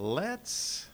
[0.00, 0.88] Let's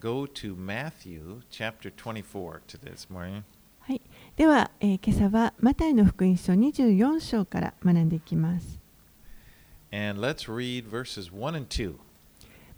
[0.00, 3.44] go to Matthew chapter 24 to this morning.
[3.78, 4.00] はい、
[4.34, 8.80] では、えー今朝はマタイの福音書24章から学んでいきます。
[9.92, 11.94] And let's read verses 1 and 2.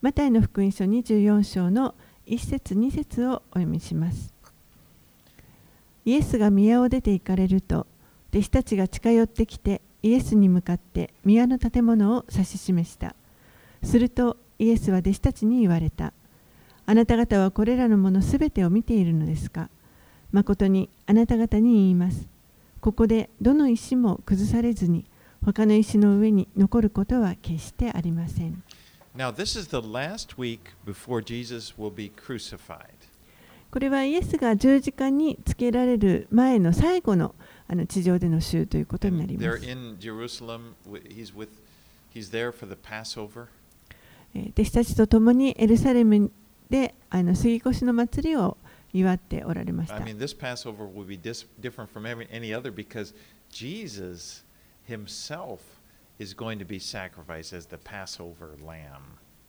[0.02, 1.94] マタイの福音書24章の
[2.26, 4.34] 1節2節をお読みします。
[6.04, 7.86] イエスが宮を出て行かれると、
[8.34, 13.14] 弟子たちが近寄ってきて、イエスに向かって宮の建物を指し示した。
[13.82, 16.12] するとイエスは弟子たちに言われた。
[16.86, 19.68] あなた方はこれらのものすべてを見ているのですか？
[20.32, 22.26] 誠にあなた方に言います。
[22.80, 25.04] ここでどの石も崩されずに、
[25.44, 28.62] 他の石の上に残ることは決してありません。
[29.16, 32.86] Now, this is the last week before Jesus will be crucified.
[33.70, 37.34] これはイエスが十字架につけられる前の最後の
[37.68, 39.70] あの地上での週ということになりま they're す。
[39.70, 40.74] in Jerusalem.
[40.90, 41.48] wi- He's with
[42.14, 43.46] he's there for the Passover.
[44.34, 46.30] 弟子たちと共にエルサレム
[46.70, 48.56] であの杉越の祭りを
[48.92, 49.96] 祝っておられました。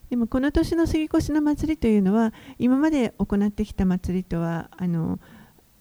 [0.09, 5.20] でもこの年の杉越の祭りというのは今まで行ってきた祭りとはあの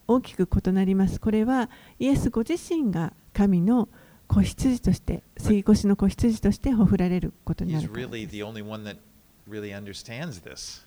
[0.07, 1.21] 大きく異なります。
[1.21, 3.89] これはイエスご自身が神の
[4.33, 8.17] 子羊として杉越の子羊としてほふられることになるからで
[10.57, 10.87] す.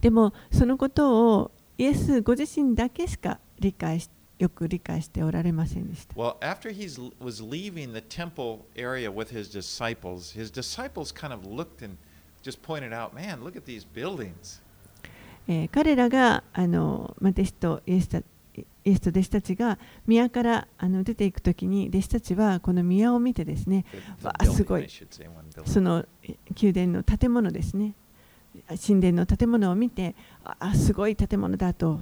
[0.00, 4.08] でもそのことをイエスご自身だけしか理解し
[4.38, 6.14] よく理解しておられませんでした。
[6.14, 6.86] Well, after he
[7.20, 11.96] was leaving the temple area with his disciples, his disciples kind of looked and
[12.42, 14.62] just pointed out, man, look at these buildings.
[15.48, 18.22] えー彼らがあの、まあ、弟子とイエスた
[18.84, 23.84] イエスと弟子たちが宮から出ていくときに弟子たちはこの宮を見てですね、
[24.54, 24.88] すごい、
[25.64, 26.06] その
[26.60, 27.94] 宮殿の建物ですね、
[28.86, 30.14] 神殿の建物を見て、
[30.74, 32.00] すごい建物だと。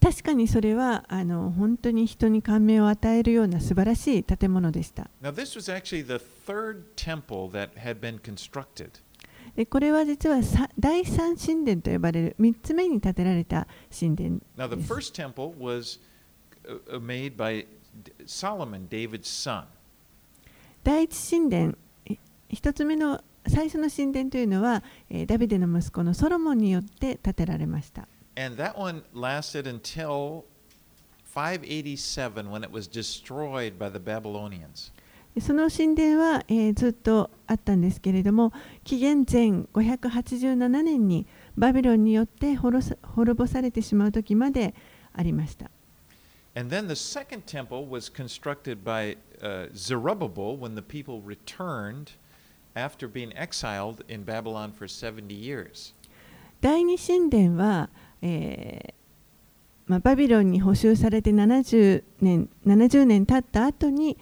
[0.00, 5.08] 確かにそれはあの本当に人に感銘を与えるような素晴らしい建物でした。
[5.22, 8.90] Now, this was actually the third temple that had been constructed.
[9.56, 13.66] でこれは実はさ第三神殿と呼ばれる3つ目に建てられた
[13.96, 14.76] 神殿 Now, uh,
[16.98, 17.66] uh,
[18.26, 19.64] Solomon, David's son.
[20.82, 21.76] 第一神殿
[22.06, 22.16] え
[22.48, 30.44] 一つ目の最初の神殿というのは、えーダビデの息子のソロモンによって建てられました And that one lasted until
[31.34, 34.90] 587 when it was destroyed by the Babylonians.
[35.40, 38.52] その神殿は、ずっとあったんですけれども、
[38.84, 42.96] 紀元前587年にバビロンによって滅,
[43.34, 44.74] ぼされてしまう時まで
[45.12, 45.70] ありました。
[56.60, 57.90] 第二神殿は、
[59.88, 64.16] バビロンに補修されて70年 ,70 経った後に、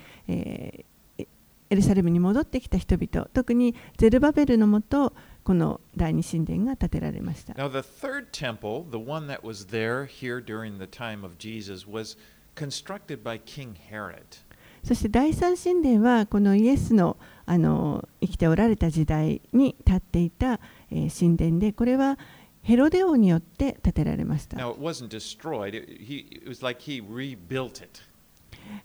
[1.72, 11.38] エルサレムに戻ってきた人々特にゼルバベルのもとこの第二神殿が建てられました Now, the third temple, the one that was there here during the time of
[11.38, 12.18] Jesus, was
[12.54, 14.22] constructed by King Herod.
[14.84, 17.16] そして第三神殿はこのイエスの
[17.46, 22.18] あの生きておられた時代に建っていた、えー神殿でこれは
[22.62, 24.58] ヘロデ王によって建てられました。
[24.58, 28.02] Now, it wasn't destroyed, it, he, it was like he rebuilt it.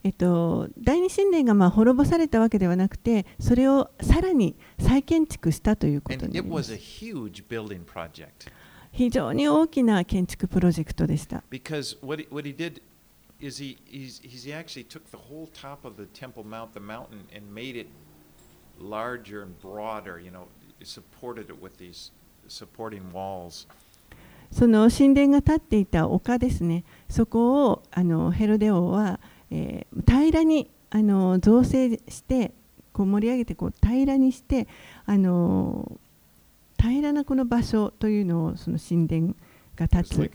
[0.04, 6.34] えっと、第二神殿がまあ滅ぼされたわけではなくて、それをさらに再建築したということなり。
[8.92, 11.44] 非常に大きな建築プロジェクトでした。
[24.52, 29.20] その神殿が立っていた丘ですね、そこをあのヘロデ王は
[29.52, 32.54] えー平らにあの造成して
[32.94, 34.68] こう盛り上げてこう平らにして
[35.06, 36.00] あの
[36.80, 39.36] 平らなこの場所というのをその神殿
[39.76, 40.32] が like つ.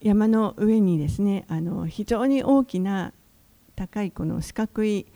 [0.00, 3.12] 山の上にですねあの非常に大きな
[3.76, 5.06] 高いこの四角い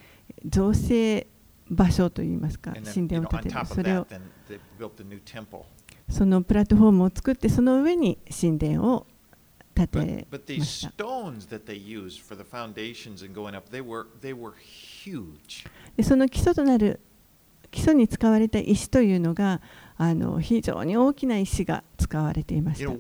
[0.46, 1.26] 造成
[1.70, 4.06] 場所といいますか神殿を建てるそ of れを
[6.12, 9.06] そのプラットフォームを作ってその上に神殿を
[9.74, 10.26] 建て
[10.58, 10.92] ました。
[16.02, 17.00] その基礎となる
[17.70, 19.62] 基礎に使われた石というのが
[19.96, 22.90] あの非常に大きな石が使われていました。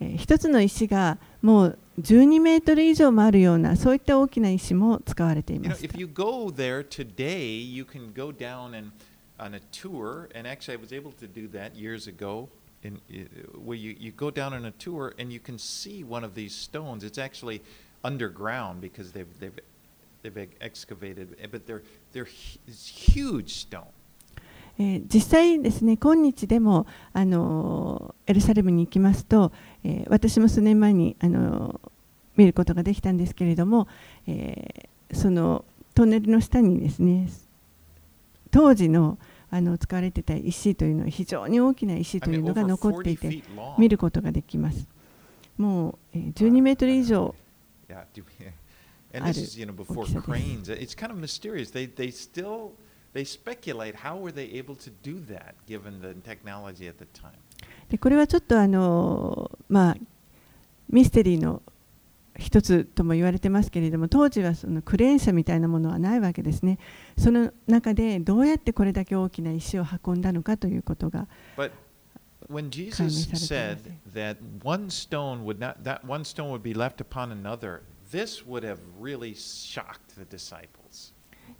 [0.00, 0.04] One stone was could exceed a hundred tons.
[0.04, 5.82] えー一つの石がもう12メートル以上もあるようなそういった大きな石も使われています
[9.38, 12.48] on a tour, and actually, I was able to do that years ago.
[12.82, 16.24] In, uh, where you, you go down on a tour and you can see one
[16.24, 17.04] of these stones.
[17.04, 17.62] It's actually
[18.04, 19.58] underground because they've they've
[20.22, 21.82] they've ex- excavated, eh, but they're
[22.12, 22.28] they're
[22.68, 23.86] it's huge stone.
[24.78, 29.52] えー実際ですね今日でもあのーエルサレムに行きますと、
[29.86, 31.80] えー、私も数年前にあの
[32.36, 33.86] 見ることができたんですけれども、
[34.26, 37.30] えー、そのトンネルの下にですね
[38.50, 39.16] 当時の,
[39.48, 43.44] あの使われてた石というのは非常に大きな石というのが残っていて
[43.78, 44.88] 見ることができます。
[45.56, 47.34] もう、えー、12メートル以上。
[57.88, 59.96] でこれはちょっとあのまあ
[60.90, 61.62] ミステリーの
[62.38, 66.78] 一つとも言われてますけれども当時はそのクレーン車みたいなものはないわけですね
[67.16, 71.26] その中でどうやってこれだけ大きな石を運んだのかということが
[71.56, 71.70] But
[72.48, 73.78] when Jesus said
[74.14, 77.80] that one stone would not that one stone would be left upon another,
[78.12, 81.12] this would have really shocked the disciples.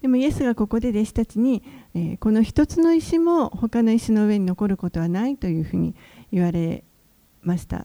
[0.03, 1.63] でもイエスがここで弟子たちに、
[1.95, 5.95] えーこの一つの石も他の石の上に残ることはないというふうに
[6.31, 6.85] 言われ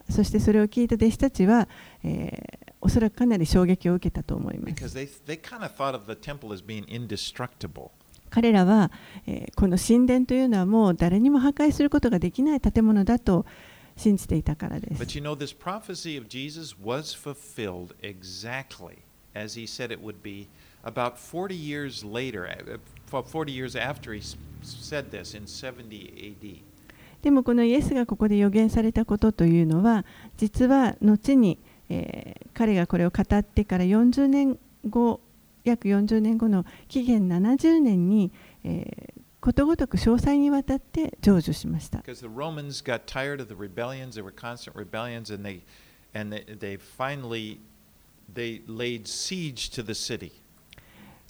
[0.09, 1.67] そしてそれを聞いた弟子たちは、
[2.03, 4.69] え、おそらくかなり衝撃を受けたと思います。
[8.31, 8.91] 彼らは、
[9.55, 13.45] この神殿というのはもう誰にも破壊することができない建物だと
[13.97, 14.99] 信じていたからです。
[27.21, 30.05] でもこのイエスがここで予言されたことというのは
[30.37, 31.59] 実は後に、
[31.89, 34.57] えー、彼がこれを語ってから40年
[34.89, 35.19] 後
[35.63, 38.31] 約40年後の紀元70年に、
[38.63, 42.01] えー、ことごとく詳細にわたって成就しました。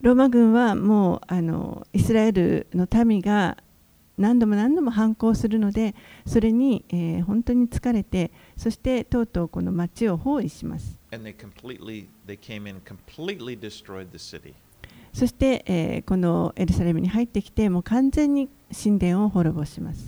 [0.02, 3.58] ローマ軍はもうあのイスラエルの民が
[4.18, 11.00] 何度も何度も反抗するのでそれに、え、本当に疲れてそしてとうとうこの街を包囲します。
[15.14, 20.08] そして、え、このエルサレムに入ってきてもう完全に神殿を滅ぼします。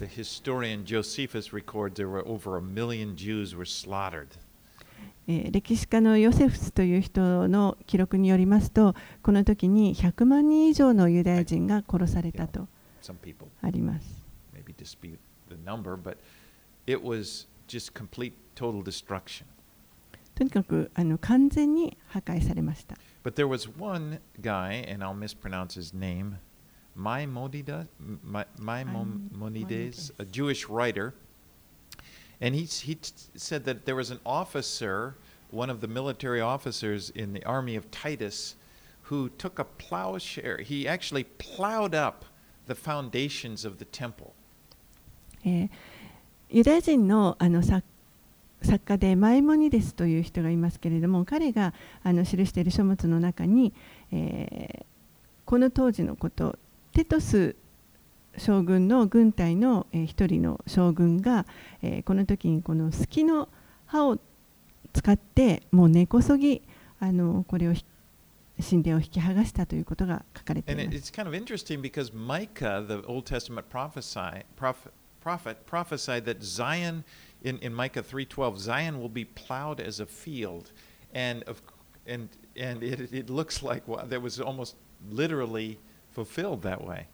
[5.27, 12.67] え、歴史家のヨセフスという人の記録によりますと、この時に100万人以上のユダヤ人が殺されたと。
[13.02, 14.24] Some people あります。
[14.52, 16.16] maybe dispute the number, but
[16.86, 19.44] it was just complete total destruction.
[20.34, 22.96] とにかくあの完全に破壊されました。
[23.24, 26.38] But there was one guy, and I'll mispronounce his name,
[26.94, 27.86] Maimonides,
[28.22, 31.14] Ma- Maimonides, a Jewish writer,
[32.40, 35.16] and he, he t- said that there was an officer,
[35.50, 38.54] one of the military officers in the army of Titus,
[39.02, 40.58] who took a plowshare.
[40.58, 42.24] He actually plowed up
[42.67, 44.31] the foundations of the temple.
[46.49, 47.83] ユダヤ人のあの作
[48.61, 53.73] 作家でマイモニデスという人がいますけれども彼があの記している書物の中に、
[54.11, 54.85] えー
[55.45, 56.57] この当時のこと
[56.93, 57.57] テトス
[58.37, 61.45] 将軍の軍隊の、えー一人の将軍が、
[61.81, 63.49] えーこの時にこの隙の
[63.85, 64.17] 刃を
[64.93, 66.61] 使ってもう根こそぎ
[67.01, 67.83] あのこれをひ
[68.63, 71.11] 神殿を引き剥がしたということが書かれています。
[71.11, 74.91] kind of Micah, the Old Testament prophesy, prophet,
[75.21, 77.03] prophet prophesied that Zion,
[77.43, 80.71] in, in Micah 3.12, Zion will be plowed as a field.
[81.13, 81.61] And, of,
[82.07, 84.75] and, and it, it looks like well, that was almost
[85.09, 85.79] literally
[86.11, 87.07] fulfilled that way.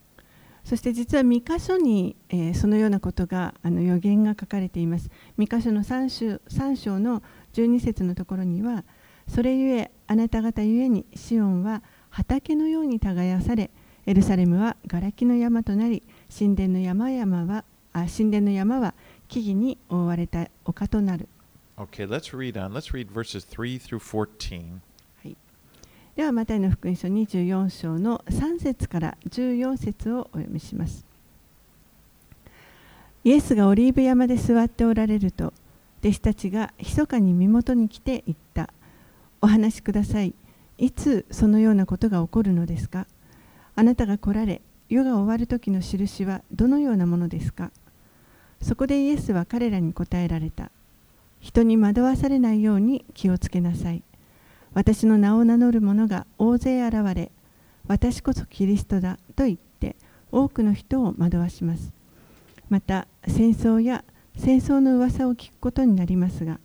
[0.63, 5.09] そして実は三箇所に、えーそのようなことがあの予言が書かれています。
[5.37, 8.83] 三箇所の3章 ,3 章の12節のところには、
[9.29, 13.69] それゆえあなた方ゆえにシオンは畑のように耕され、
[14.05, 16.03] エルサレムは瓦礫の山となり、
[16.35, 18.93] 神殿の山々はあ神殿の山は
[19.27, 21.27] 木々に覆われた丘となる。
[21.77, 22.73] Okay, let's read on.
[22.73, 24.81] Let's read verses 3 through 14.
[26.15, 31.05] ではマタイの福音書24章の3節から14節をお読みします。
[33.23, 35.53] イエスがオリーブ山で座っておられると、
[36.01, 38.73] 弟子たちが密かに身元に来て言った。
[39.41, 40.33] お話しください。
[40.77, 43.07] いつそのようなことが起こるのですか？
[43.75, 47.71] あなたが来られ、世が終わる時の印はどのようなものですか？
[48.61, 50.71] そこでイエスは彼らに答えられた。
[51.39, 54.03] 人に惑わされないように気をつけなさい。
[54.73, 57.31] 私の名を名乗る者が大勢現れ、
[57.87, 59.95] 私こそキリストだと言って
[60.31, 61.91] 多くの人を惑わします。
[62.69, 64.03] また戦争や
[64.35, 66.59] 戦争の噂を聞くことになりますが、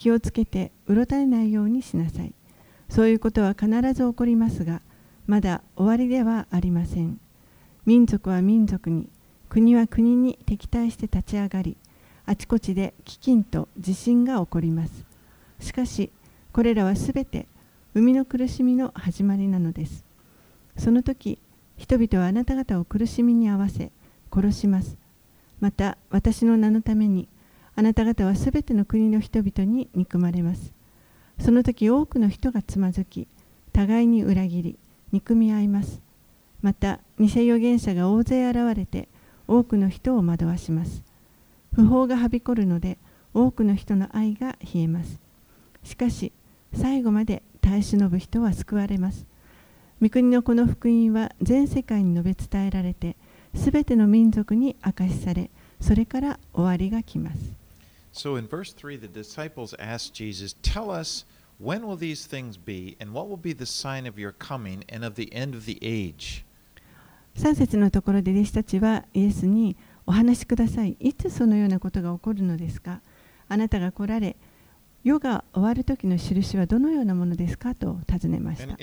[0.00, 2.32] 気をつけてうろたえないようにしなさい。
[2.88, 4.80] そういうことは必ず起こりますが、
[5.26, 7.20] まだ終わりではありません。
[7.84, 9.10] 民族は民族に、
[9.50, 11.76] 国は国に敵対して立ち上がり、
[12.24, 15.04] あちこちで飢饉と地震が起こります。
[15.60, 16.10] しかし、
[16.54, 17.46] これらはすべて
[17.92, 20.06] 生みの苦しみの始まりなのです。
[20.78, 21.38] その時、
[21.76, 23.92] 人々はあなた方を苦しみに合わせ、
[24.32, 24.96] 殺します。
[25.60, 27.28] また、私の名のために、
[27.80, 30.74] あなた方はすべての国の人々に憎まれます。
[31.38, 33.26] その時、多くの人がつまずき、
[33.72, 34.78] 互いに裏切り、
[35.12, 36.02] 憎み合います。
[36.60, 39.08] また、偽預言者が大勢現れて、
[39.48, 41.02] 多くの人を惑わします。
[41.74, 42.98] 不法がはびこるので、
[43.32, 45.18] 多くの人の愛が冷えます。
[45.82, 46.32] しかし、
[46.74, 49.24] 最後まで耐え忍ぶ人は救われます。
[50.02, 53.16] 御国のこの福音は全世界に述べ伝えられて、
[53.54, 55.48] すべての民族に明かしされ、
[55.80, 57.59] それから終わりが来ます。
[58.19, 61.25] So in verse 3, the disciples asked Jesus, Tell us,
[61.59, 65.03] when will these things be, and what will be the sign of your coming and
[65.03, 66.45] of the end of the age?
[67.35, 69.75] 3節のところで弟子たちはイエスに
[70.05, 70.95] お話しください。
[70.99, 73.01] いつそのようなことが起こるのですか
[73.49, 74.37] あなたが来られ、
[75.03, 78.75] 世が終わる時の印はどのようなものですかと尋ねました。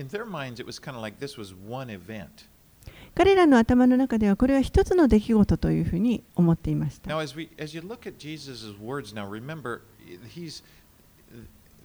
[3.17, 7.09] 彼らの頭の中ではこれは一つの出来事というふうに思っていました。
[7.09, 9.81] Now, as we, as you look at Jesus' words now, remember,
[10.29, 10.63] he's,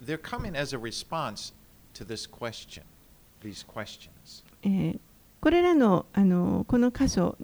[0.04, 1.54] they're coming as a response
[1.94, 2.82] to this question,
[3.42, 4.44] these questions.
[5.40, 7.38] これらのあのこの箇所、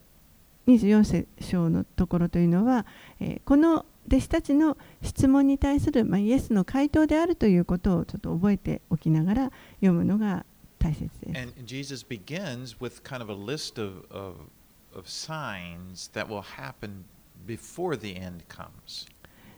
[0.66, 2.84] 24章のところというのは、
[3.20, 10.44] えー、この弟子たちの質問に対する、まあ、イエスの回答であるということをちょっと覚えておきながら読むのが
[10.78, 11.38] 大切です。
[11.38, 14.36] And Jesus begins with kind of a list of, of,
[14.94, 17.04] of signs that will happen
[17.46, 19.08] before the end comes.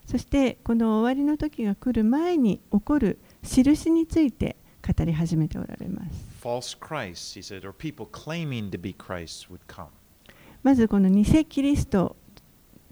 [0.07, 6.31] そしてこの終わりの時が来る前に起こる印について語り始めておられます。
[6.43, 9.87] False Christ, he said, or people claiming to be Christ would come.
[10.63, 12.17] まずこの偽キリスト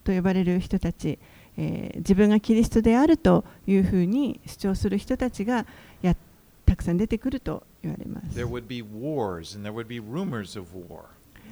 [0.04, 1.18] と呼ばれる人たち、
[1.56, 5.66] えー、自分がキリストであるというふうに主張する人たちが
[6.02, 6.16] や
[6.64, 8.38] たくさん出てくると言われます。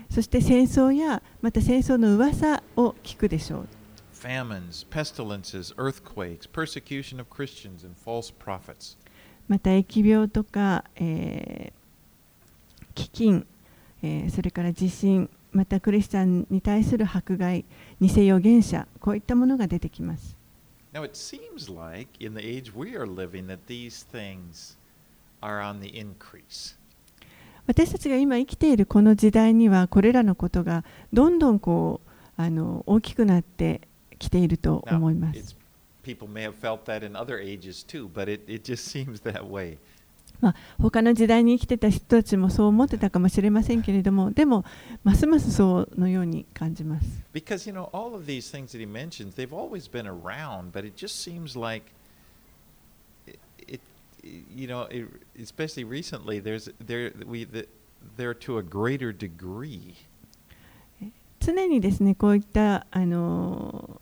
[0.08, 3.68] そして戦争やまた戦争の噂を聞くでしょう。
[4.14, 8.96] Famines, pestilences, earthquakes, persecution of Christians and false prophets.
[9.46, 13.46] また疫病とか、えー、飢饉、
[14.02, 17.64] えー、それから地震、またクリスチャンに対する迫害、
[18.00, 20.36] 偽預言者、こういったものが出てきます。
[20.92, 24.78] Now it seems like in the age we are living that these things
[25.40, 26.76] are on the increase.
[27.66, 33.80] 私たちが今生きているこの時代にはこれらのことがどんどんこうあの大きくなって
[34.18, 35.56] きていると思います。
[36.02, 39.78] People may have felt that in other ages too, but it, it just seems that way.
[40.40, 44.64] まあ、他の時代に生きてた人たちもそう思ってたかもしれませんけれども、でも、
[45.02, 47.06] ますますそのように感じます。
[47.32, 50.94] Because, you know, all of these things that he mentions, they've always been around, but it
[50.96, 51.86] just seems like,
[54.54, 55.06] you know, it,
[55.40, 57.66] especially recently, there's, there, we, the,
[58.16, 59.94] there to a greater degree.
[61.38, 64.00] 常にですね、こういったあの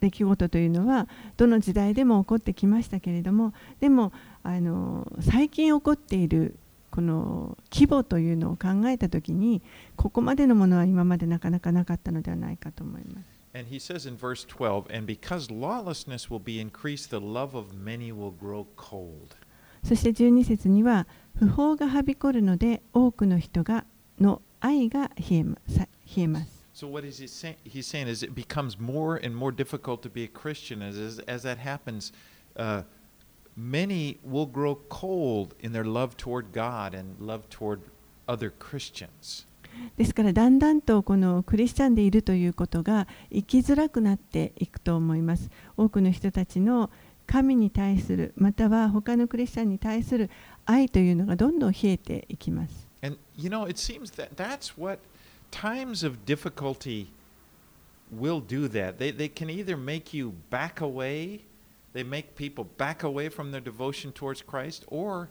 [0.00, 6.56] 出来事というのはどの時代でも起こってきましたけれどもでもあの最近起こっている
[6.90, 9.62] この規模というのを考えたときに
[9.96, 13.37] ここまでのものは今までなかなかなかったのではないかと思います。
[13.57, 18.11] And he says in verse 12, And because lawlessness will be increased, the love of many
[18.11, 19.35] will grow cold.
[19.83, 23.85] そして12節には、不法がはびこるので多くの人が
[24.19, 26.63] の愛が冷えます。
[26.73, 27.55] So what is he saying?
[27.63, 31.19] He's saying is it becomes more and more difficult to be a Christian as as,
[31.27, 32.11] as that happens.
[32.55, 32.83] Uh,
[33.55, 37.81] many will grow cold in their love toward God and love toward
[38.27, 39.45] other Christians.
[39.96, 45.50] ですからだんだんとこのクリスチャンでいるということが生きづらくなっていくと思います。
[45.76, 46.90] 多くの人たちの
[47.26, 50.30] 神に対するまたは他のクリスチャンに対する
[50.64, 52.88] 愛というのがどんどん冷えていきます。
[53.02, 55.00] And you know, it seems that that's what
[55.50, 57.08] times of difficulty
[58.14, 58.96] will do that.
[58.96, 61.40] They, they can either make you back away
[61.92, 65.30] they make people back away from their devotion towards Christ, or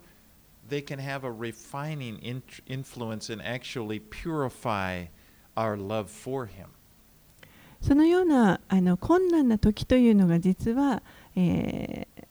[0.69, 5.05] they can have a refining in influence and actually purify
[5.55, 6.67] our love for Him.
[7.81, 11.03] そのようなあの困難な時というのが実は、
[11.35, 12.27] えー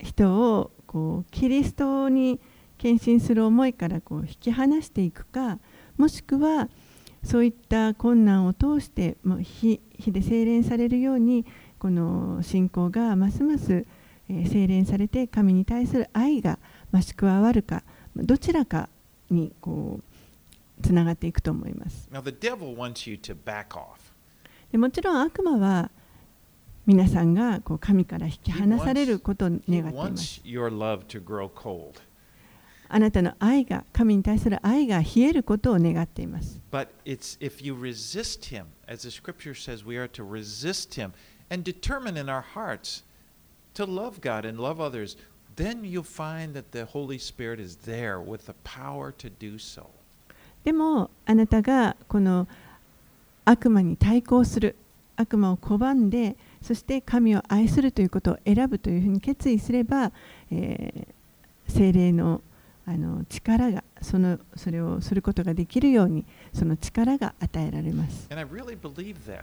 [0.00, 2.40] 人をこうキリストに
[2.78, 5.58] 献身する思いからこう引き離していくか
[5.96, 6.68] もしくは
[7.24, 11.44] そういった困難を通してもう火火で精錬されるように
[11.78, 13.84] この信仰がますます、
[14.28, 16.58] えー精錬されて神に対する愛が
[16.90, 17.82] マスクは悪か
[18.16, 18.88] どちらか
[19.30, 22.08] にこうつながっていくと思います。
[24.72, 25.90] でもちろん悪魔は
[26.86, 30.40] 皆さんがこう神から引き離されることを願っています。
[32.90, 36.58] あなたの愛が神に対する愛が冷えることを願っています。
[45.58, 49.86] Then you'll find that the Holy Spirit is there with the power to do so.
[50.64, 52.46] でもあなたがこの
[53.44, 54.76] 悪魔に対抗する
[55.16, 60.12] 悪魔を拒んでそして神を愛するということを選ぶというふうに決意すれば、
[60.50, 61.18] えー
[61.68, 62.40] 精霊の
[62.86, 66.24] あの力がそのそれをすることができるように
[66.54, 68.28] その力が与えられます。
[68.30, 69.42] And I really believe that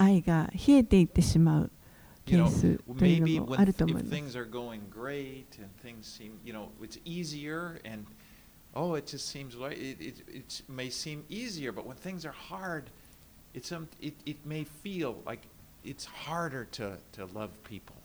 [0.00, 1.70] 愛が冷えていってしまう
[2.24, 2.60] ケ You ー know, ス
[2.98, 4.14] という maybe のも when, あると思 if います。
[4.14, 8.04] things are going great and things seem, you know, it's easier and
[8.74, 12.32] oh, it just seems like it, it, it may seem easier, but when things are
[12.32, 12.90] hard,
[13.54, 15.46] it's um, it, it may feel like
[15.84, 17.96] it's harder to, to love people.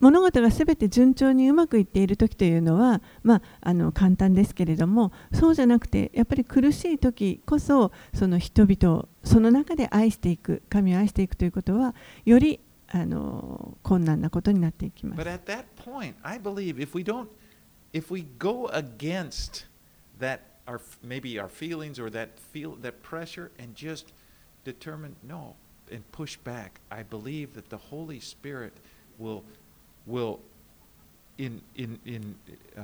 [0.00, 15.32] 物事がすべて順調にうまくいっている時というのは、まあ、あの簡単ですけれどもそうじゃなくてやっぱり苦しい時こそその人々をその中で愛していく神を愛していくということはよりあの困難なことになっていきます But。
[15.32, 17.28] at that point, I believe if we don't,
[17.92, 19.66] if we go against
[20.18, 24.12] that, our maybe our feelings or that feel that pressure, and just
[24.64, 25.54] determine no
[25.92, 28.72] and push back, I believe that the Holy Spirit
[29.18, 29.44] will
[30.10, 30.40] will
[31.38, 32.34] in in in
[32.76, 32.82] uh,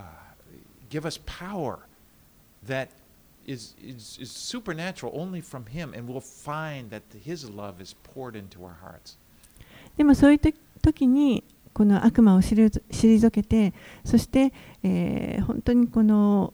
[0.89, 1.81] give us power
[2.67, 2.89] that
[3.47, 8.37] is, is is supernatural only from Him, and we'll find that His love is poured
[8.37, 9.19] into our hearts.
[9.97, 13.73] でもそういう時にこの悪魔を退けて
[14.05, 16.53] そして、えー本当にこの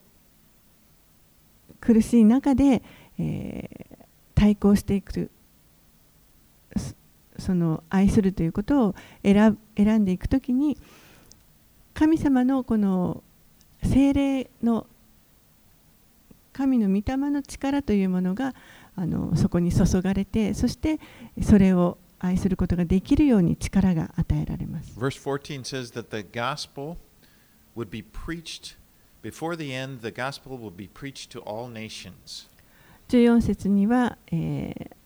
[1.81, 2.83] 苦しい中で、
[3.19, 3.93] えー
[4.35, 5.31] 対抗していく
[7.39, 10.79] そその愛するということを選選んでいく時に
[11.95, 13.23] 神様のこの
[13.83, 14.87] 精霊の
[16.53, 18.55] 神の御霊の力というものが
[18.97, 20.99] あのそこに注がれてそして
[21.43, 24.99] それを愛することができるように力が与えられます。
[24.99, 26.97] Verse 14 says that the gospel
[27.77, 28.77] would be preached
[29.23, 32.49] before the end, the gospel will be preached to all nations.
[33.09, 35.02] 14節には、えー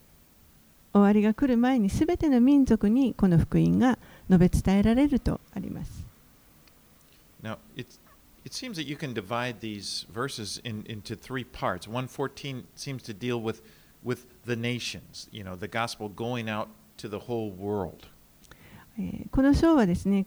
[0.97, 3.99] 終わりが来る前にすべての民族にこの福音が
[4.31, 6.07] 述べ伝えられるとあります。
[7.43, 7.87] Now, it,
[8.45, 11.87] it seems that you can divide these verses in, into three parts.
[11.87, 13.61] 114 seems to deal with,
[14.03, 18.09] with the nations, you know, the gospel going out to the whole world.
[18.99, 20.25] えーこの章はですね、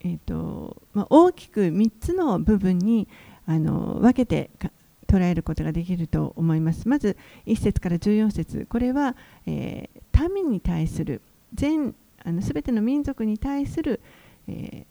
[0.00, 3.08] えーとまあ、大きく3つの部分に
[3.44, 4.70] あの分けてか
[5.12, 6.88] 捉えることができると思います。
[6.88, 9.14] まず1節から14節これは、
[9.46, 11.20] えー民に対する
[11.52, 14.00] 全あの全ての民族に対する、
[14.48, 14.84] えー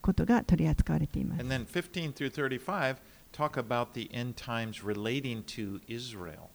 [0.00, 1.40] ことが取り扱われています。
[1.40, 2.96] And then 15 through 35
[3.32, 6.48] talk about the end times relating to Israel.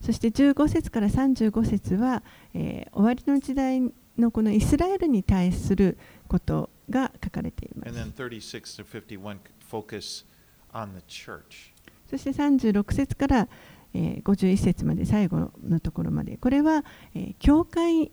[0.00, 3.80] そして15節から35節は、えー終わりの時代
[4.18, 8.12] のこのイスラエルに対することが書かれていま And す then。
[8.12, 8.84] 36 to
[9.20, 9.38] 51
[9.70, 10.24] focus
[10.72, 11.75] on the church.
[12.10, 13.48] そして36節から、
[13.94, 18.10] えー51節まで最後のところまでこれは、えー教会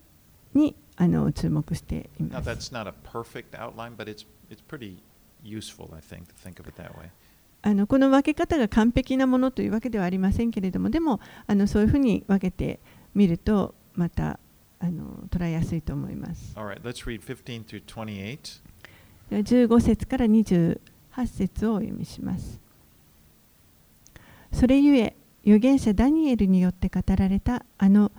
[0.54, 2.72] にあの注目しています。
[7.66, 12.82] あのこの分け方が完璧なものというわけではありませんけれどもでもあのそういうふうに分けて
[13.16, 14.40] みるとまた
[14.80, 16.54] あの捉えやすいと思います。
[16.58, 18.62] All right, let's read 15 through 28.
[19.30, 20.78] では15節から28
[21.26, 22.60] 節をお読みします。
[24.54, 28.12] それゆえ預言者ダニエルによって語られたあの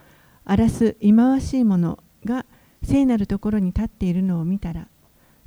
[0.45, 2.45] 荒らす忌まわしいものが
[2.83, 4.89] 聖なるところに立っているのを見たら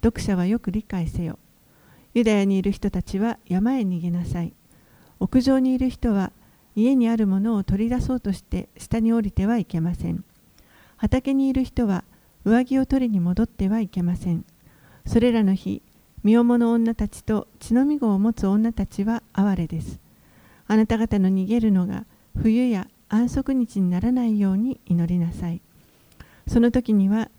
[0.04, 1.38] 読者はよく理解せよ。
[2.14, 4.54] ユダヤにいる人たちは山へ逃げなさい。
[5.20, 6.32] 屋上にいる人は
[6.76, 10.24] 家にあるものを取り出そうとして下に降りてはいけません。
[10.96, 12.04] 畑にいる人は
[12.44, 14.46] 上着を取りに戻ってはいけません。
[15.06, 15.82] それらの日、
[16.24, 20.07] 身重の女たちと血のみ子を持つ女たちは哀れです。
[20.68, 25.62] あなた方の逃げるのが冬や安息日にならないように祈りなさい。
[26.48, 27.30] その時には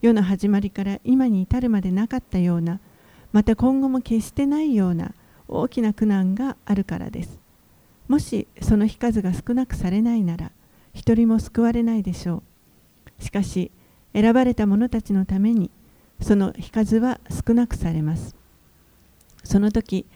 [0.00, 2.80] 世の始まりから今に至るまでなかったような
[3.32, 5.12] また今後も決してないような
[5.48, 7.38] 大きな苦難があるからです。
[8.06, 10.50] もしその日数が少なくされないなら
[10.94, 12.42] 一人も救われないでしょ
[13.20, 13.22] う。
[13.22, 13.70] しかし
[14.14, 15.70] 選ばれた者たちのために
[16.20, 18.34] その日数は少なくされます。
[19.44, 20.06] その時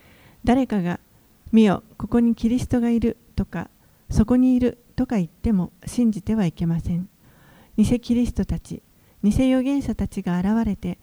[0.45, 1.01] 誰かが
[1.53, 3.69] 「見よここにキリストがいる」とか
[4.11, 7.09] 「そこにいる」とか言っても信じてはいけません
[7.77, 8.83] 偽キリストたち
[9.23, 10.99] 偽預言者たちが現れて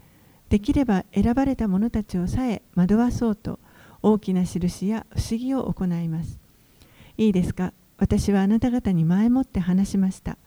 [0.49, 3.59] できれば選ばれた者たちをさえ惑わそうと
[4.01, 6.39] 大きな印や不思議を行います。
[7.17, 7.73] いいですか？
[7.97, 10.38] 私はあなた方に前もって話しました。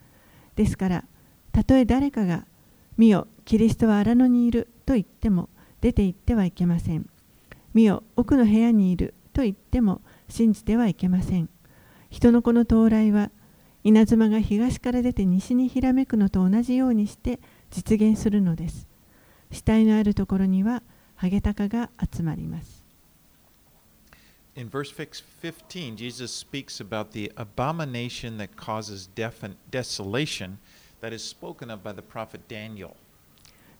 [0.57, 1.05] ですから
[1.53, 2.47] たとえ誰かが
[2.97, 5.49] 「見よキリストは荒野にいる」と言っても
[5.81, 7.09] 出て行ってはいけません。
[7.75, 11.49] 見よ奥の部屋にいると言っても信じてはいけません。
[12.11, 13.31] 人の子の到来は
[13.85, 17.41] 稲妻が東から出て西にひらめくのと同じようにして
[17.71, 18.87] 実現するのです。
[19.51, 20.83] 死体のあるところには
[21.17, 22.83] ハゲタカが集まります。
[24.55, 29.09] In verse 15, Jesus speaks about the abomination that causes
[29.71, 30.59] desolation
[31.01, 32.95] that is spoken of by the prophet Daniel.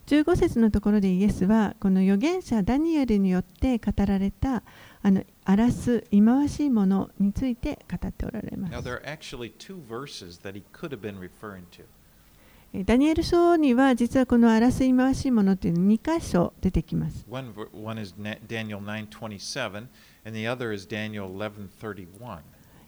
[0.07, 4.63] 15節のところでイエスはこの預言者ダニエルによって語られた
[5.03, 8.75] あの荒らす忌まわしいものについて語っておられます。
[12.75, 17.27] ダニエル書には実はこのあらす忌まわしいものというの2箇所出てきます。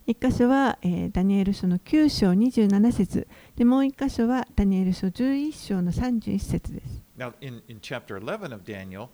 [0.06, 7.02] 一箇所は、えー、ダニエル書の9章27節でもう一箇所はダニエル書11章の31節です。
[7.16, 9.08] Now, in, in chapter 11 of Daniel,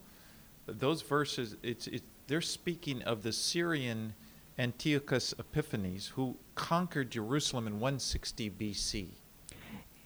[0.66, 4.14] those verses, it's, it, they're speaking of the Syrian
[4.58, 9.06] Antiochus Epiphanes who conquered Jerusalem in 160 BC.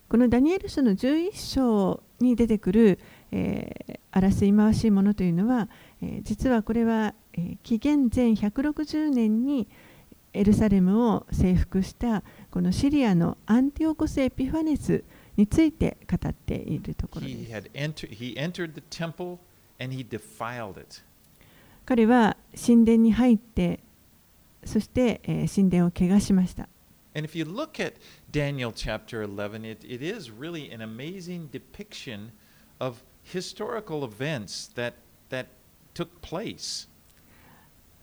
[0.08, 2.98] このダニエル書の11章に出てくる、
[3.32, 5.68] えー、争い回しいものというのは、
[6.02, 9.66] えー、実はこれは、えー、紀元前160年に
[10.34, 15.04] エルサレムを征服したこのシリアのアンティオコセピファネス
[15.36, 17.36] について語っているところです。
[21.86, 23.78] 彼は神殿に入って、
[24.64, 25.20] そして
[25.54, 26.68] 神殿を汚しました。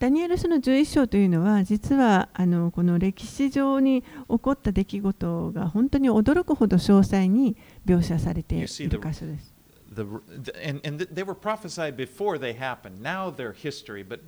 [0.02, 9.54] ダニエル書の11章というのは実はあのこの歴史上に起こった出来事が本当に驚くほど詳細に描写されている箇所です。
[9.94, 10.04] The,
[10.42, 13.00] the, and, and they were prophesied before they happened.
[13.00, 14.18] Now they're history, but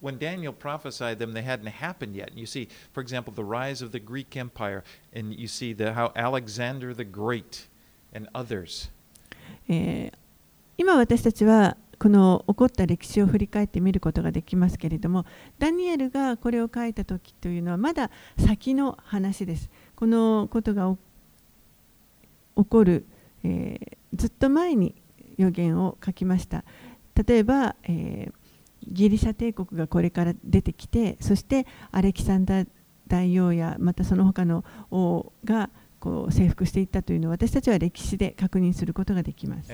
[0.00, 2.30] when Daniel prophesied them, they hadn't happened yet.
[2.36, 6.12] You see, for example, the rise of the Greek Empire, and you see the, how
[6.14, 7.66] Alexander the Great
[8.12, 8.92] and others.
[9.68, 10.12] えー、
[10.78, 15.24] 今私たちはこの起こった歴史を振り返ってみることができますけれども
[15.58, 19.70] ダニエルがこれを書いた時というのはまだ先の話です。
[19.94, 20.94] このことが
[22.56, 23.06] 起こる、
[23.44, 24.94] えー、ずっと前に
[25.36, 26.64] 予言を書きました。
[27.26, 28.46] 例えば、えー
[28.88, 32.68] ギリシャ帝国がこれから出てきてそしてアレキサンダー
[33.08, 39.72] 大王やまたその他の王がこう征服していったというのを私たちは歴史で確認することができます。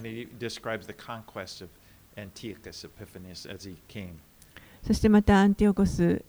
[4.82, 6.24] そしてまたアンティオコス・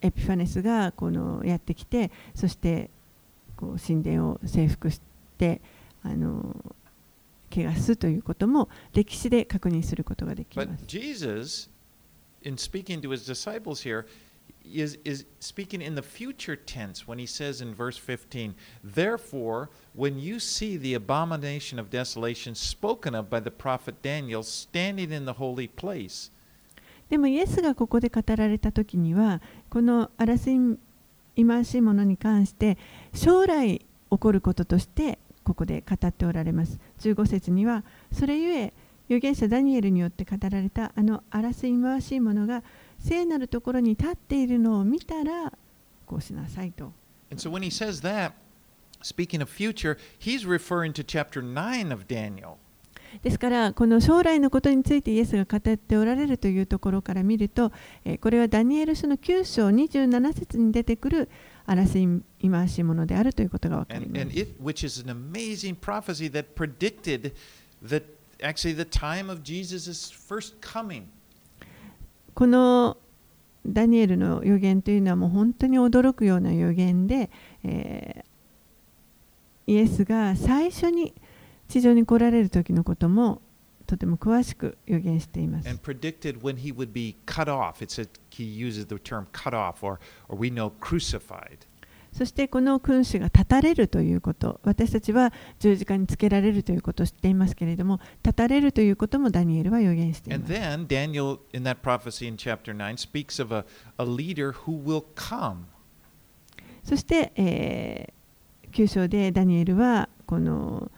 [0.00, 2.90] エピファネスがこのやってきてそして
[3.56, 5.00] こう神殿を征服し
[5.38, 5.60] て
[6.02, 6.56] あの
[7.50, 11.72] 汚すということも歴史で確認することができます。
[12.44, 14.06] in speaking to his disciples here,
[14.64, 20.18] is, is speaking in the future tense when he says in verse 15, Therefore, when
[20.18, 25.34] you see the abomination of desolation spoken of by the prophet Daniel standing in the
[25.34, 26.30] holy place,
[27.10, 30.78] でもイエスがここで語られた時にはこの争い
[31.36, 32.78] 忌まわしいものに関して
[33.12, 33.78] 将来
[34.10, 38.72] 起こることとしてここで語っておられます15節にはそれゆえ
[39.08, 42.62] 預言者ダニエルによって語られたあの争い回しいものが
[43.02, 45.52] 聖なるところに立っているのを見たら
[46.06, 46.92] こうしなさいと。
[53.22, 57.72] ですから、この将来のことについてイエスが語っておられるというところから見ると、
[58.04, 61.28] え、これはダニエル書の9章27節に出てくる
[61.66, 64.24] あら争い忌ましいものであるということが分かります。
[72.42, 72.96] この
[73.64, 77.30] ダニエルの予言というのはもう本当に驚くような予言で、
[77.62, 78.24] え、
[79.68, 81.14] イエスが最初に
[81.68, 83.42] 地上に来られる時のことも
[83.86, 85.68] とても詳しく予言しています。
[92.12, 100.52] そしてこの君主が立たれるということ私たちは十字架につけられるということを知っていますけれども立たれるということもダニエルは予言しています。
[100.52, 103.64] then Daniel, in that prophecy in chapter 9, speaks of a,
[103.98, 105.64] a leader who will come.
[106.84, 108.22] そして、えー
[108.72, 110.90] 9章でダニエルはこの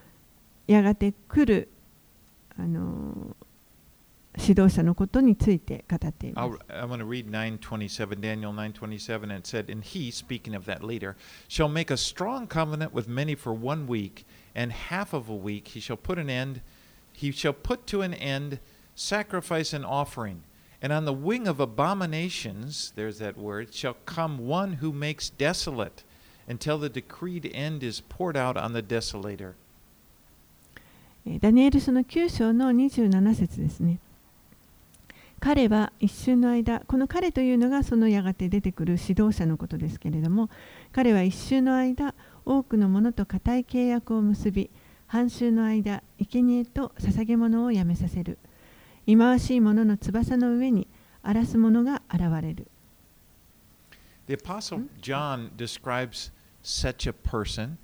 [0.66, 1.68] やがて来る
[2.56, 3.36] あの
[4.37, 6.59] 指導者のことについて語っていま I'll, す。
[6.69, 10.83] I want to read 927, Daniel 927, and it said, And he, speaking of that
[10.83, 11.15] leader,
[11.47, 14.25] shall make a strong covenant with many for one week,
[14.55, 16.61] and half of a week he shall put an end,
[17.11, 18.59] he shall put to an end
[18.95, 20.43] sacrifice and offering.
[20.81, 26.03] And on the wing of abominations, there's that word, shall come one who makes desolate,
[26.47, 29.55] until the decreed end is poured out on the desolator.
[31.25, 33.99] えーダニエル書の9章の27節ですね。
[35.44, 40.48] 彼は一瞬の間、この彼というのがそのやがて出てくる指導者のことですけれども、
[40.90, 42.14] 彼は一瞬の間、
[42.46, 44.70] 多くの者と固い契約を結び、
[45.06, 48.38] 半周の間、生贄と捧げ物をやめさせる。
[49.04, 50.88] 忌まわしい者の翼の上に
[51.22, 52.66] 荒らす者が現れる。
[54.28, 57.76] The Apostle John describes such a person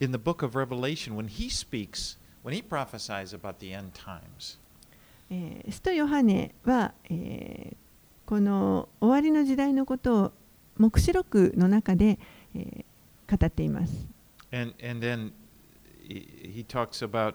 [0.00, 4.58] in the book of Revelation when he speaks, when he prophesies about the end times.
[5.30, 7.76] えー使徒ヨハネは、えー
[8.26, 10.32] この終わりの時代のことを
[10.78, 12.18] 黙示録の中で、
[12.54, 12.84] えー
[13.38, 14.08] 語っています。
[14.52, 15.30] And, and then
[16.08, 17.34] he, he talks about.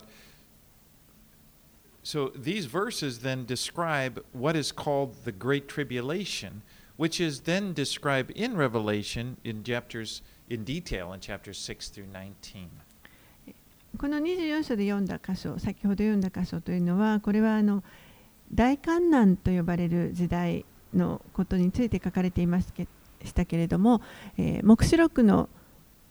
[2.03, 6.61] So these verses then describe what is called the Great Tribulation,
[6.97, 12.69] which is then described in Revelation in chapters in detail in chapters 6 through 19.
[13.97, 17.83] この24章で読んだ箇所、先ほど読んだ箇所というのは、これはあの
[18.53, 22.87] 大観難と呼ばれる時代のことについて書かれていますけ
[23.23, 24.01] したけれども、
[24.37, 25.49] えー黙示録の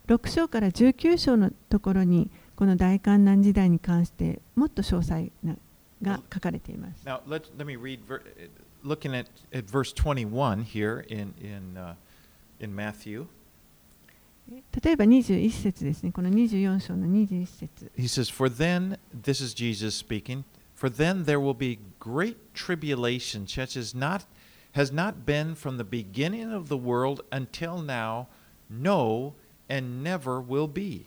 [0.06, 5.56] 6章から19章のところに、この大観難時代に関してもっと詳細な
[6.02, 7.06] が書かれています。
[7.06, 8.22] Now, let, let me read, ver-
[8.84, 11.94] looking at, at verse 21 here in, in, uh,
[12.60, 13.26] in Matthew.
[14.48, 17.90] 例えば21節ですね、この24章の21節。
[17.96, 23.78] He says, For then, this is Jesus speaking, for then there will be great tribulation, such
[23.78, 24.26] as not,
[24.74, 28.26] has not been from the beginning of the world until now,
[28.68, 29.32] no,
[29.70, 31.06] and never will be.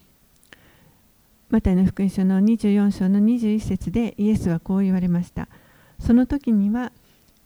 [1.49, 5.47] マタイの福音書の24章の21節でイエスはこう言われました。
[5.99, 6.91] その時には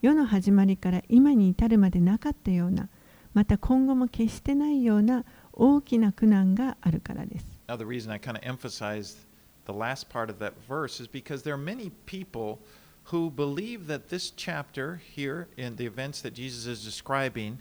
[0.01, 2.87] 世の始まりから今に至るまでなかったような、
[3.33, 7.45] また今後も決してないような大きな苦難があるからです。
[7.67, 9.25] Now, the reason I kind of emphasized
[9.65, 12.59] the last part of that verse is because there are many people
[13.05, 17.59] who believe that this chapter here in the events that Jesus is describing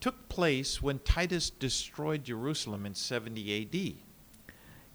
[0.00, 3.96] took place when Titus destroyed Jerusalem in 70 AD.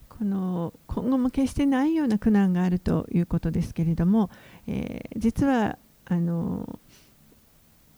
[0.09, 4.29] この今後も決してないような苦難があるということですけれども、
[4.65, 6.79] えー実はあの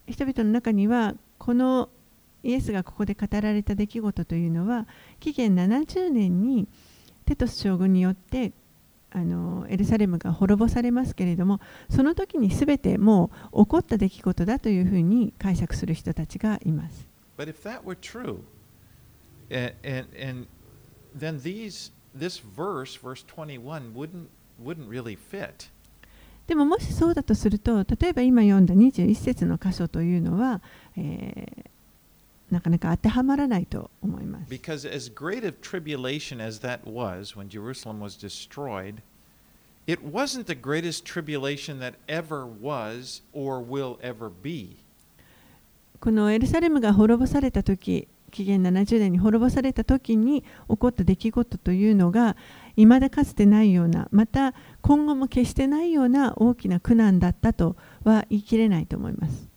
[0.08, 1.89] 人々の中にはこの
[2.43, 4.88] イエスがここで語られた出来事というのは
[5.19, 6.67] 紀元70年に
[7.25, 8.54] テトス将軍によって
[9.12, 17.08] あのエルサレムが滅ぼされますけれどもその時に全てもう起こった出来事だというふうに解釈する人たちがいます。
[17.38, 18.41] But if that were true,
[19.49, 20.47] and, and, and
[21.17, 24.28] then these, this verse, verse 21, wouldn't,
[24.62, 25.69] wouldn't really fit.
[26.45, 30.62] でももしそうだとすると例えば今読んだ21節の箇所というのは、
[30.97, 31.69] えー
[32.52, 34.50] なかなか当てはまらないと思います。
[34.50, 39.02] Because as great of tribulation as that was when Jerusalem was destroyed,
[39.88, 44.78] it wasn't the greatest tribulation that ever was or will ever be.
[46.00, 52.38] このエルサレムが滅ぼされた時紀元70年に滅ぼされた時に起こった出来事というのが
[52.76, 57.76] 未だかつてないようなまた今後も決してないような大きな苦難だったと
[58.10, 59.48] は言い切れないと思います。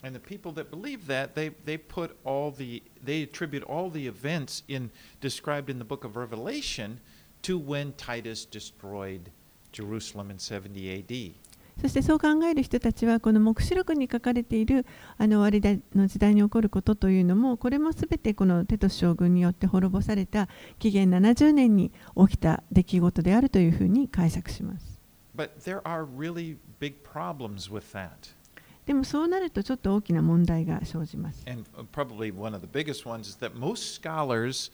[11.81, 14.85] そしてそう考える人たちはこの黙示録に書かれている
[15.17, 25.01] あの終わりの時代に起こることというのもこれも全てこのテトス将軍によって滅ぼされた紀元70年に起きた出来事であるというふうに解釈します。
[28.87, 31.45] でもそうなるとちょっと大きな問題が生じます。
[31.47, 34.71] And uh, probably one of the biggest ones is that most scholars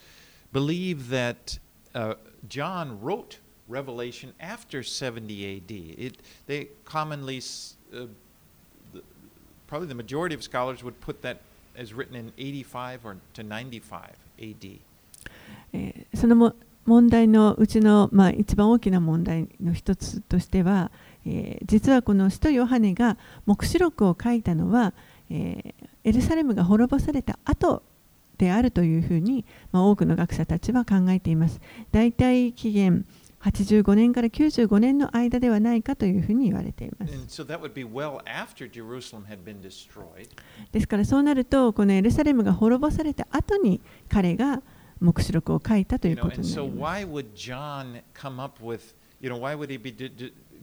[0.51, 1.59] believe that
[1.93, 2.15] uh,
[2.47, 5.71] John wrote Revelation after 70 AD.
[5.71, 6.17] It,
[6.47, 7.37] they commonly,
[7.93, 8.07] uh,
[8.93, 9.03] the,
[9.67, 11.41] probably the majority of scholars would put that
[11.77, 14.81] as written in 85 or to 95 AD.
[15.73, 20.91] えーそのも問題のうちの、まあ、一番大きな問題の一つとしては、
[21.29, 24.93] えー実はこの使徒ヨハネが黙示録を書いたのは、
[25.29, 27.83] えーエルサレムが滅ぼされた後
[28.37, 31.59] であるというふうに、まあ、多くの学者たちは考えています。
[31.91, 33.05] だいたい紀元
[33.41, 37.13] 85年から95年の間ではないかというふうに言われています。
[40.71, 44.61] ですからそうなるとこのエルサレムが滅ぼされた後に彼が
[44.99, 46.59] 黙示録を書いたということになります。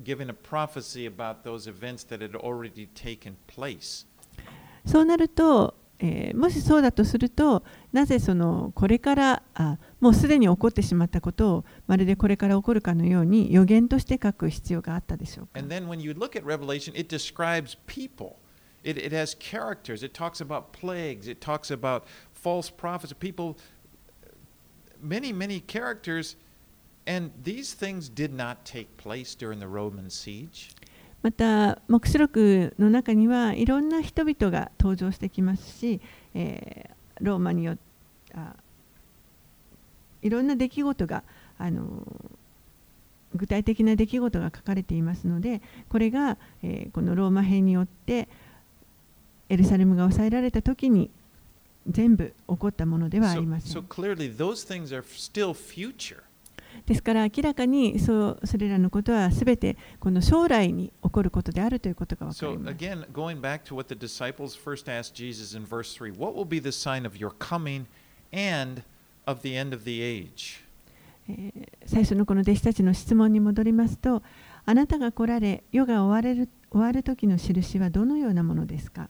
[0.05, 4.07] Given a prophecy about those events that had already taken place?
[4.85, 18.37] そうなると、えーもしそうだとするとなぜそのこれからあもうすでに起こってしまったことをまるでこれから起こるかのように予言として書く必要があったでしょうか And then when you look at Revelation, it describes people.
[18.85, 20.05] It, it has characters.
[20.05, 21.27] It talks about plagues.
[21.27, 23.13] It talks about false prophets.
[23.19, 23.57] People,
[25.03, 26.37] many, many characters.
[27.09, 30.75] And these things did not take place during the Roman siege.
[31.23, 36.01] また黙示録の中にはいろんな人々が登場してきますし、
[36.35, 37.79] えーローマによ
[38.35, 38.53] あ
[40.21, 41.23] いろんな出来事が
[41.59, 42.07] あの
[43.35, 48.29] 具体的な出来事が書かれていますのでこれが、えーこのローマ編によって
[49.49, 51.11] エルサレムが抑えられた時に
[51.89, 53.87] 全部起こったものではあ So, りませ so ん。
[53.87, 56.23] clearly, those things are still future.
[56.85, 62.77] ですから明らかにそ,うそれらのことはすべてこの将来に起こることであるということが分かります。
[71.87, 74.23] 最初のこの弟子たちの質問に戻りますと、
[74.65, 79.09] あなたが来られ、世が終わ,れる終わる時の印はどのようなものですか？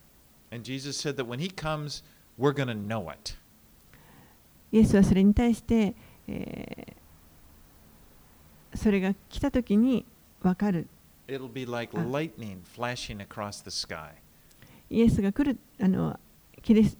[4.72, 5.94] イエスはそれに対して、
[6.26, 6.95] えー、
[8.76, 10.04] それが来た時に
[10.42, 10.86] 分かる。
[11.28, 12.08] It'll be like Ah.
[12.08, 14.10] lightning flashing across the sky.
[14.90, 16.18] イエスが来る、あの
[16.62, 16.96] キリス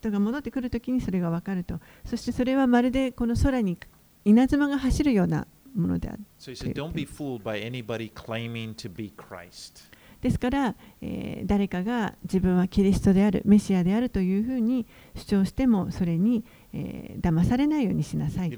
[0.00, 1.80] トが戻ってくる時にそれが分かると。
[2.04, 3.78] そしてそれはまるでこの空に
[4.24, 6.20] 稲妻が走るようなものである。
[6.38, 9.90] So said, Don't be fooled by anybody claiming to be Christ.
[10.20, 18.50] ですから、えー誰かが自分はキリストである、メシアであるというふうに主張しても、それに、えーえー、騙されないようにしなさい。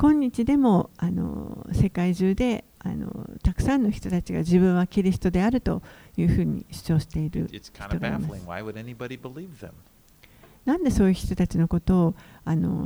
[0.00, 0.90] 今日でも
[1.72, 2.64] 世界中で
[3.42, 5.82] たくさんの人たちが自分はキリストであると
[6.16, 8.46] いうふうに主張している人がいます。
[10.64, 12.14] なんでそういう人たちのことを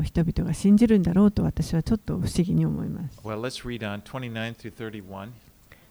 [0.02, 3.20] 人々が信じるんだろうと私はちょっと不思議に思います。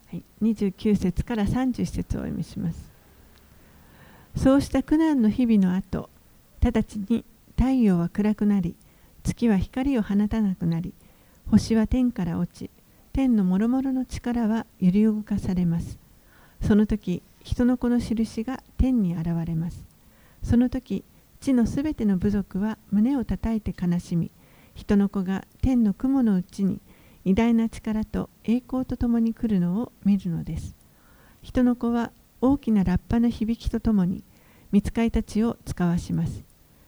[0.08, 2.91] はい、29節から30節をお読みします。
[4.36, 6.08] そうした苦難の日々の後、
[6.60, 7.24] 直ちに
[7.56, 8.76] 太陽は暗くなり、
[9.22, 10.94] 月は光を放たなくなり、
[11.50, 12.70] 星は天から落ち、
[13.12, 15.98] 天の諸々の力は揺り動かされます。
[16.60, 19.84] その時、人の子の印が天に現れます。
[20.42, 21.04] その時、
[21.40, 24.30] 地のすべての部族は胸を叩いて悲しみ、
[24.74, 26.80] 人の子が天の雲のうちに
[27.24, 30.74] 偉大な力と栄光とともに来るのを見るのです。
[31.42, 32.12] 人の子は
[32.42, 34.24] 大きなラッパの響きとともに、
[34.72, 36.42] 御使いたちを使わします。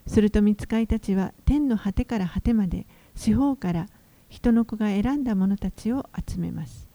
[0.04, 3.86] すると御使いたちは天の果てから果てまで、四方から
[4.28, 6.88] 人の子が選んだ者たちを集めます。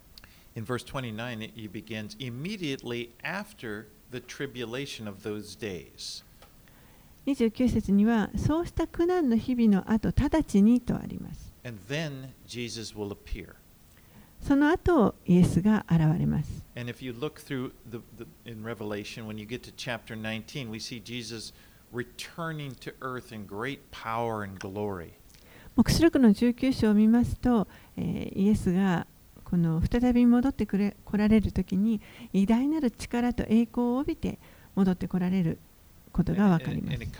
[0.55, 6.25] In verse 29, it, he begins immediately after the tribulation of those days.
[7.25, 11.53] 29節には、そうした苦難の日々の後、直ちにとあります。
[11.63, 13.53] And then Jesus will appear.
[14.41, 16.65] その後、イエスが現れます。
[17.89, 18.75] The, the, 19, 目
[26.01, 27.67] 録の19章を見ますと、
[27.97, 29.07] えー、イエスが
[29.43, 32.01] この再び戻ってくれ来られるときに、
[32.33, 34.39] 偉大なる力と栄光を帯びて
[34.75, 35.59] 戻ってこられる
[36.11, 36.93] ことがわかります。
[36.93, 37.17] And, and, and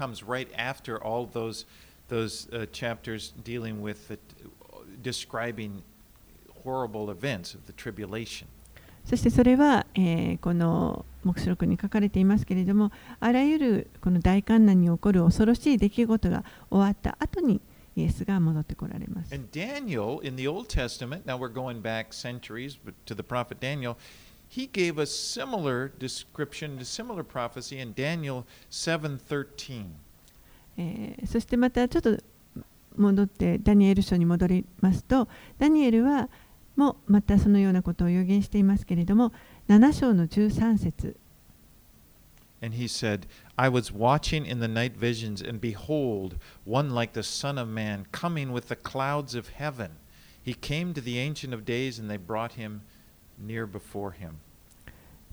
[9.06, 9.86] そしてそれは、
[10.42, 17.60] この目録に書かれていますけれども、あらゆるこの大観難に起こる恐ろしい出来事が終わった後に、
[17.96, 19.34] イエスが戻ってこられます。
[31.26, 32.18] そしてまたちょっと
[32.96, 36.30] 戻って、ダニエル書に戻りますと、ダニエルは、
[36.80, 39.34] もまたそのようなことを予言していますけれども
[39.68, 41.18] 7章の13節
[42.62, 43.26] And he said,
[43.58, 48.06] I was watching in the night visions, and behold, one like the Son of Man
[48.12, 49.92] coming with the clouds of heaven.
[50.44, 52.82] He came to the Ancient of Days, and they brought him
[53.38, 54.42] near before him.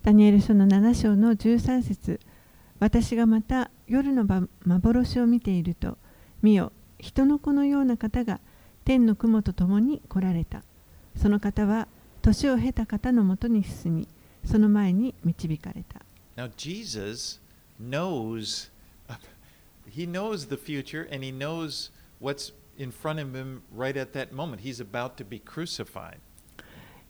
[0.05, 2.21] ダニエル書の7章の13節
[2.79, 5.99] 私がまた夜の晩幻を見ていると
[6.43, 6.71] 見よ
[7.01, 8.39] 人の子のような方が
[8.85, 10.63] 天の雲と共に来られた
[11.17, 11.89] その方は
[12.23, 14.09] 年を経た方のもとに進み
[14.45, 16.01] その前に導かれた
[16.37, 17.41] Now, Jesus
[17.81, 18.71] knows,
[19.91, 21.91] he knows the future, and he knows
[22.21, 24.61] what's in front of him right at that moment.
[24.61, 26.19] He's about to be crucified.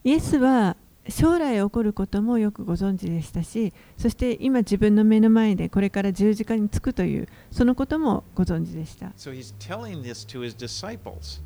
[0.05, 0.77] イエスは
[1.09, 11.41] 将来起こることもよくご存知でしたしそして今自分の目の前でこれから十字架につくというそのこともご存知でした So he's telling this to his disciples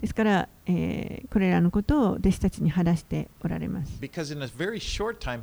[0.00, 4.00] ですから、えー、これらのことを弟子たちに話しておられます。
[4.00, 5.42] Time,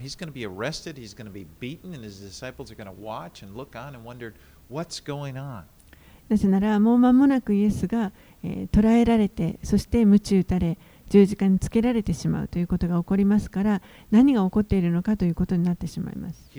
[6.27, 8.11] なぜなら、もう間もなくイエスが、
[8.43, 10.77] えー、捕らえられて、そして鞭打たれ、
[11.09, 16.49] 十字架につけられてしまうということが起こりますから、何が起こっているのかということになってしまいます。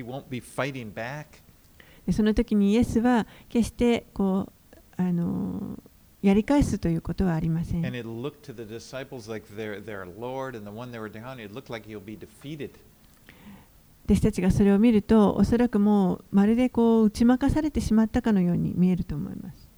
[2.12, 5.80] その時にイエスは決してこう、あの、
[6.26, 7.86] やり返すということはありません。
[14.06, 19.68] 弟子たちがそれを見ると、おそらくもうまるでこう打ち負かされてしまったかのように見えると思います。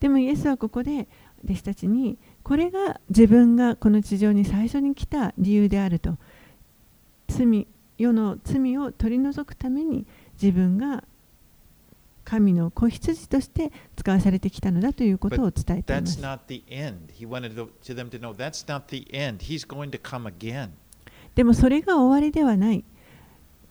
[0.00, 0.68] でも、イエスは彼。
[0.68, 0.92] こで。
[0.92, 1.06] です。
[1.06, 1.08] ここで
[1.44, 6.18] 弟子たちにこれが自分がこの地上に最初に来た理由であると
[7.34, 7.66] 罪
[7.98, 10.06] 世の罪を取り除くために
[10.40, 11.04] 自分が
[12.24, 15.92] 神の子羊として使わされてきたのだということを伝えて。
[21.34, 22.84] でもそれが終わりではない。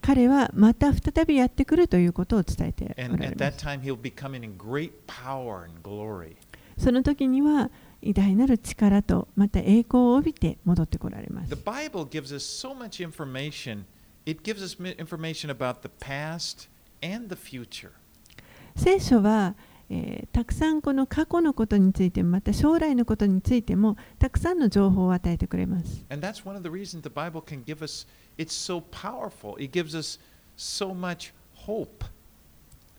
[0.02, 2.94] 彼はまた再びやってくるということを伝えて。
[6.78, 7.72] その時には、
[8.04, 11.56] 偉大なる力とまた栄光を帯びて戻ってこられます The。
[11.56, 13.86] Bible gives us so much information.
[14.26, 16.70] It gives us information about the past
[17.02, 17.92] and the future.
[18.76, 19.56] 聖書は、
[19.90, 26.04] えーたくさんこの過去のことについてもまた将来のことについてもたくさんの情報を与えてくれます。
[26.10, 29.56] And that's one of the reasons the Bible can give us, it's so powerful.
[29.64, 30.20] It gives us
[30.58, 31.34] so much
[31.68, 32.06] hope.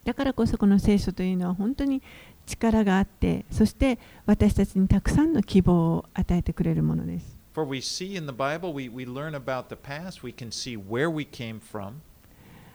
[0.04, 2.02] だからこそこの聖書というのは本当に
[2.46, 7.38] 力があってそして私たちにたくさんの希望を与えてくれるものです。
[7.54, 11.08] For we see in the Bible, we, we learn about the past, we can see where
[11.08, 11.94] we came from,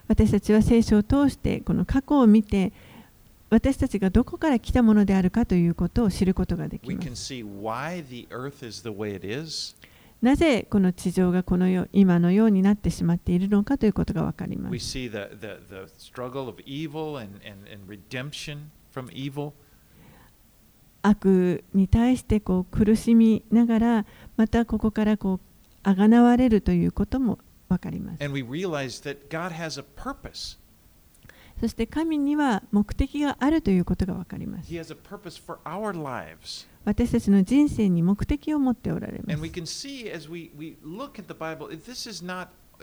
[0.08, 2.74] 私たちは聖書を通してこの過去を見て
[3.50, 7.36] 私たちがどこから来たものであるかということを知ることができます。
[10.22, 14.72] なぜこの地上がこのよ今のようになってしまっているのかということがわかります。
[21.02, 25.40] 悪に対してこう苦しみながらまたここからこう
[25.84, 26.08] あが
[26.62, 28.24] ということも分かります。
[31.60, 34.72] そして神には目的があるということが分かります。
[36.86, 39.26] 私たちの人生に目的を持っておられます。
[39.26, 39.30] 私
[42.02, 42.82] たちの人生に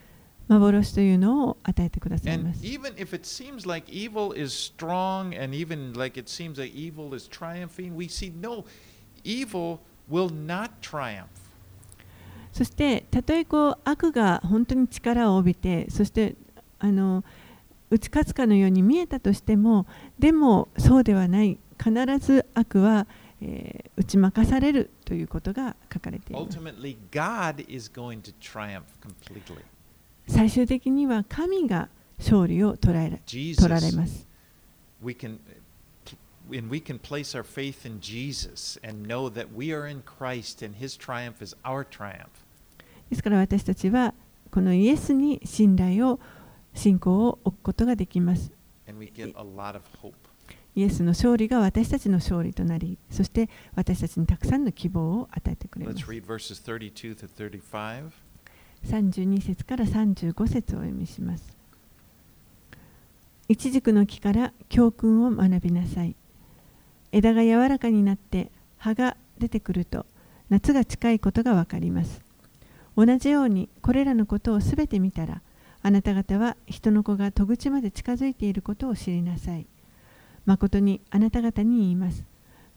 [0.47, 2.63] 幻というのを与えてくださいます。
[2.63, 7.29] even if it seems like evil is strong and even like it seems like evil is
[7.29, 8.65] triumphing, we see no,
[9.23, 11.27] evil will not triumph.
[12.53, 16.35] そしてたとえこう悪が本当に力を帯びてそして
[16.79, 17.23] あの
[17.89, 19.85] 打ち勝つかのように見えたとしても
[20.19, 21.57] でもそうではない。
[21.77, 23.05] 必ず悪は、
[23.39, 26.57] え、打ち負かされるということが書かれています。
[30.27, 34.27] 最終的には神が勝利を捉えら取られます。
[38.01, 38.79] Jesus
[43.09, 44.13] ですから私たちは
[44.49, 46.19] このイエスに信頼を
[46.77, 48.51] 信仰を置くことができます。
[50.75, 56.07] イエスの勝利が私たちの勝利となり、そして私たちにたくさんの希望を与えてくれます Let's。
[56.07, 58.11] read verses 32 to 35.
[58.85, 61.57] 32節から35節をお読みします。
[63.49, 66.15] イチジクの木から教訓を学びなさい。
[67.11, 70.05] 枝が柔らかになって葉が出てくると
[70.49, 72.21] 夏が近いことがわかります。
[72.95, 75.41] 同じようにこれらのことをすべて見たら
[75.87, 79.65] あなた方は人の子が戸口まで近づいていることを知りなさい。
[80.45, 82.25] 誠にあなた方に言います。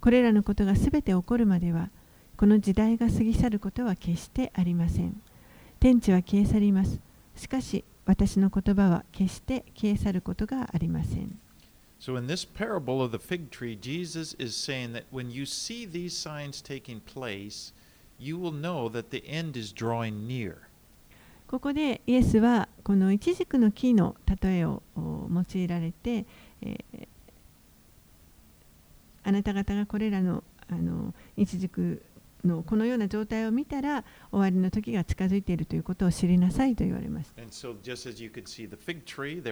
[0.01, 1.91] これらのことがすべて起こるまでは
[2.37, 5.21] この時代が過ぎ去ることは決してありません。
[5.81, 7.01] 天地は消え去ります。
[7.35, 11.37] しかし私の言葉は決して消え去ることがありません。
[11.99, 16.17] So, in this parable of the fig tree, Jesus is saying that when you see these
[16.17, 17.73] signs taking place,
[18.21, 20.70] you will know that the end is drawing near.
[21.51, 26.25] ここでイエスはこのイチジクの木の例えを用いられて、
[29.25, 31.13] あなた方がこれらの,あの
[31.59, 32.05] ジク
[32.45, 37.35] のこのような状態を見たら終わりの時が近づいているということを知りなさいと言われます。
[37.51, 37.75] So,
[39.05, 39.43] tree,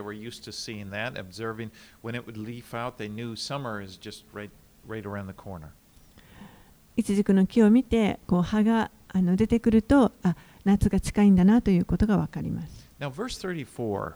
[7.46, 10.12] 木を見たら終わが近づいていると。
[10.64, 12.88] 夏が近いんだなということがわかります。
[13.00, 14.14] Now, verse 34,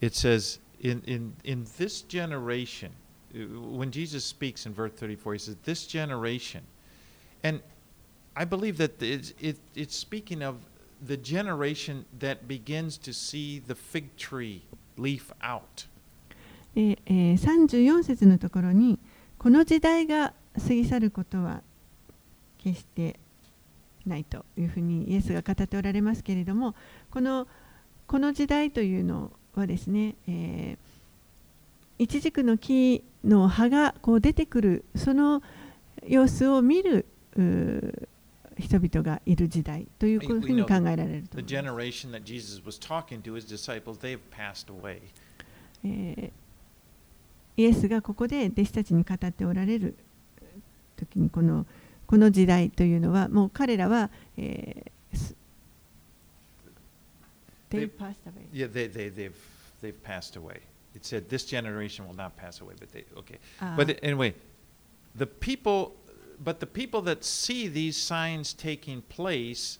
[0.00, 2.90] it says, in, in, in this generation,
[3.34, 3.38] uh,
[3.76, 6.62] when Jesus speaks in verse 34, he says, This generation.
[7.42, 7.60] And
[8.36, 10.56] I believe that it's, it, it's speaking of
[11.06, 14.62] the generation that begins to see the fig tree
[14.96, 15.86] leaf out.
[16.74, 18.98] でえー34節のところに
[19.38, 21.62] この時代が過ぎ去ることは
[22.58, 23.20] 決して
[24.06, 26.74] ないというふうにイエスが語っておられますけれども
[27.10, 27.46] この
[28.06, 35.42] この時代というのはですね、えー、イチジクの木の葉がこう出てくるその
[36.06, 37.06] 様子を見る
[38.58, 41.38] 人々がいる時代というふうに考えられると.
[45.84, 46.44] えー
[47.56, 49.96] イエスがここで弟子たちに語っておられる
[50.96, 51.66] 時にこの
[52.07, 55.35] この時代というのはもう彼らは、えーす
[57.69, 58.47] They They- passed away.
[58.51, 59.35] Yeah, they, they, they've,
[59.81, 60.61] they've passed away.
[60.95, 63.39] It said this generation will not pass away, but they, okay.
[63.59, 64.33] あー But anyway,
[65.15, 65.91] the people,
[66.43, 69.77] but the people that see these signs taking place,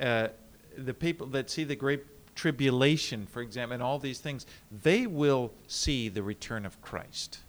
[0.00, 0.28] uh,
[0.76, 2.00] the people that see the great
[2.34, 7.40] tribulation, for example, and all these things, they will see the return of Christ.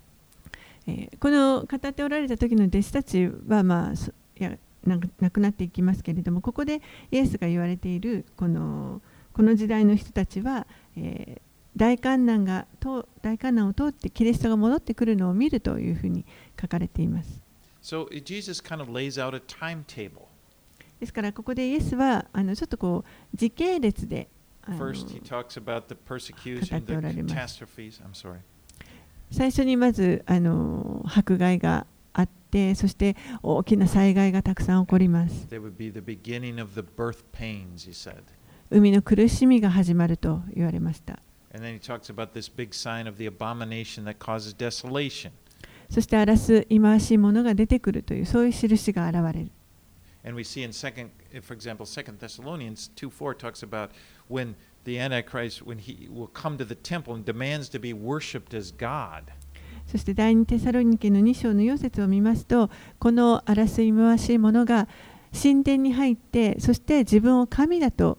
[0.87, 3.93] えーこの語っておられた時の弟子たちは、まあ、
[4.37, 9.01] やなくなくなっていきますけれどもここでイエスが言われているこの
[9.32, 10.66] この時代の人たちは、
[10.97, 11.41] えー
[11.76, 16.24] 大観難がと大観難を通ってキリストが戻ってくるのを見るというふうに
[16.61, 17.41] 書かれています。
[17.82, 20.22] So Jesus kind of lays out a timetable.
[21.01, 24.28] ですからここでイエスはあのちょっとこう時系列で
[24.78, 26.95] First, he talks about the persecution, the
[27.26, 28.01] catastrophes.
[28.01, 28.39] I'm sorry.
[29.31, 35.47] 最初にまずあの迫害があってそして大きな災害がたくさん起こります。
[38.70, 41.18] 海の苦しみが始まると言われました。
[45.91, 49.51] そして荒らす忌まわしいものが出てくるというそういう印が現れる。
[54.85, 59.32] The Antichrist, when he will come to the temple and demands to be worshipped as God.
[59.87, 64.89] そして第二テサロニケの2章の4節を見ますとこの荒らす忌まわしいものが
[65.32, 68.18] 神殿に入ってそして自分を神だと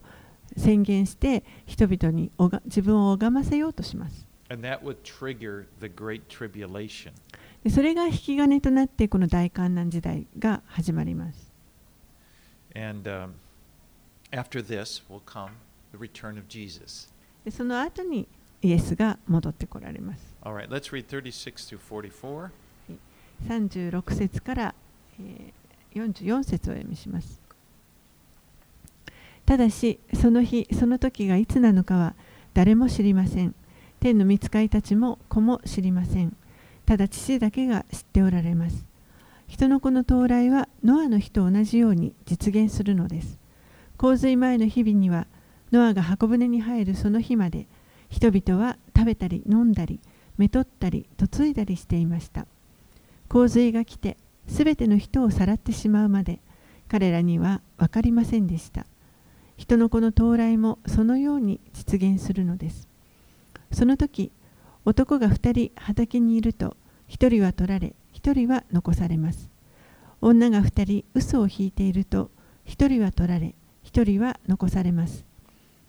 [0.57, 4.27] 宣言して人々におが自分を拝ませようとします。
[7.67, 11.51] それが引き金となってこの大観難時代が始まります。
[12.75, 13.31] And um,
[14.31, 15.49] after this will come
[15.95, 17.09] the return of Jesus.
[17.43, 18.27] でその後に
[18.61, 20.35] イエスが戻ってこられます。
[20.43, 22.49] All right, let's read 36 through 44.
[23.47, 24.75] 36節から、
[25.19, 25.65] えー
[25.95, 27.39] 44節をお読みします。
[29.45, 32.15] ただし、その日、その時がいつなのかは
[32.53, 33.55] 誰も知りません。
[34.01, 36.35] 天の御使いたちも子も知りません。
[36.85, 38.85] ただ父だけが知っておられます。
[39.47, 43.37] 人の子の到来はノアの日と同じように実現するのです
[43.97, 45.27] 洪水前の日々には
[45.71, 47.67] ノアが箱舟に入るその日まで
[48.09, 49.99] 人々は食べたり飲んだり
[50.37, 52.45] めとったり嫁いだりしていました。
[53.29, 56.39] 洪水が来てすべての人をさらってしまうまで
[56.87, 58.85] 彼らには分かりませんでした。
[59.57, 62.87] 人の子の到来もそのように実現するのです。
[63.71, 64.31] その時
[64.85, 66.77] 男が2人畑にいると
[67.09, 69.49] 1人は取られ1人は残されます。
[70.21, 72.29] 女が2人嘘を引いていると
[72.67, 75.24] 1人は取られ1人は残されます。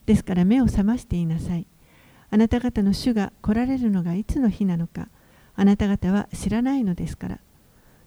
[0.06, 1.66] ですから目を覚ましていなさい。
[2.30, 5.08] あなた方の主が来られるのがいつの日なのか
[5.54, 7.38] あなた方は知らないのですから。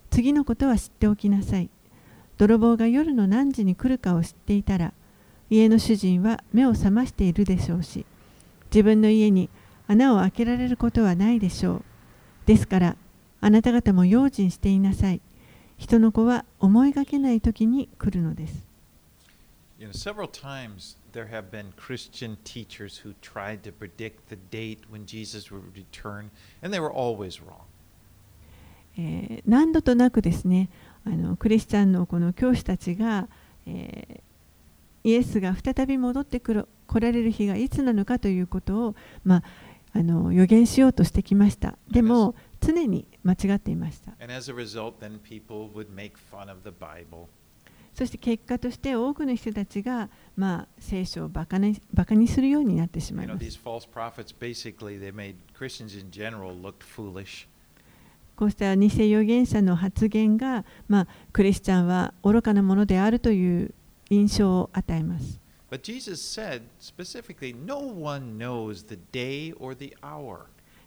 [0.10, 1.70] 次のことは知っておきなさい。
[2.38, 4.94] 泥棒が夜の何時に来るかを知っていたら
[5.50, 8.06] 家の主人は目を覚ましているでしょうし
[8.72, 9.50] 自分の家に
[9.88, 11.84] 穴を開けられることはないでしょう。
[12.46, 12.96] ですから
[13.42, 15.22] あなた方も用心していなさい。
[15.78, 18.68] 人の子は思いがけない時に来るのです。
[19.80, 25.76] You know, there have been Christian teachers who tried to predict the date when Jesus would
[25.76, 26.32] return,
[26.62, 27.66] and they were always wrong.
[28.98, 30.70] えー何度となくですね
[31.06, 33.28] あのクリスチャンのこの教師たちが、
[33.66, 34.22] えー
[35.04, 39.44] イエスが再び戻ってくる来られる日がいつなのかということを、まあ、
[39.94, 47.28] あの予言しようとしてきましたでも常に間違っていました And as a result, then people would make fun of the Bible.
[48.00, 51.58] そして結果として多くの人たちが、まあ、聖書をバカ,
[51.94, 53.60] バカにするようになってしまいます。
[58.38, 63.74] こうした偽預言者の発言が、ま、クリスチャンは愚かなものであるという
[64.10, 65.42] 印象を与えます。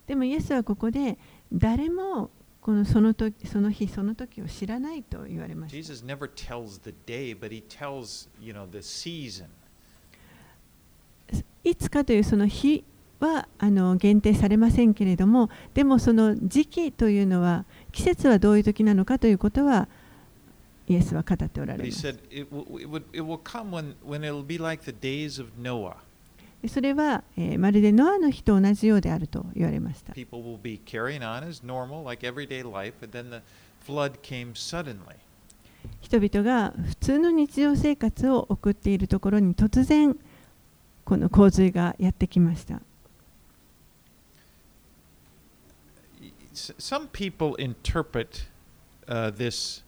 [0.07, 1.19] でも、イエスはここで
[1.53, 2.31] 誰も
[2.63, 5.77] このその時その日その時を知らないと言われました。
[11.65, 12.85] いつかというその日
[13.19, 19.89] はあの限定されませんけれども、でもその時期というのは季節はどういう時なのかということは
[20.89, 22.17] イエスは語っておられます。
[26.63, 33.43] でそれは、えーまるでノアの日と同じようであると言われました People will be carrying on as normal, like everyday life, and then the
[33.85, 35.17] flood came suddenly.
[36.01, 40.17] 人々が普通の日常生活を送っているところに突然
[41.05, 42.81] この洪水がやってきました
[46.55, 48.47] Some people interpret
[49.09, 49.83] uh, this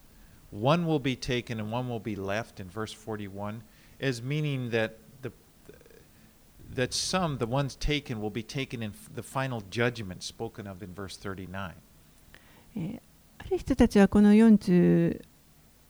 [0.50, 3.62] one will be taken and one will be left in verse 41
[4.00, 4.94] as meaning that
[6.74, 10.94] that some, the ones taken, will be taken in the final judgment spoken of in
[10.94, 11.74] verse 39.
[13.38, 15.22] ある人たちはこの40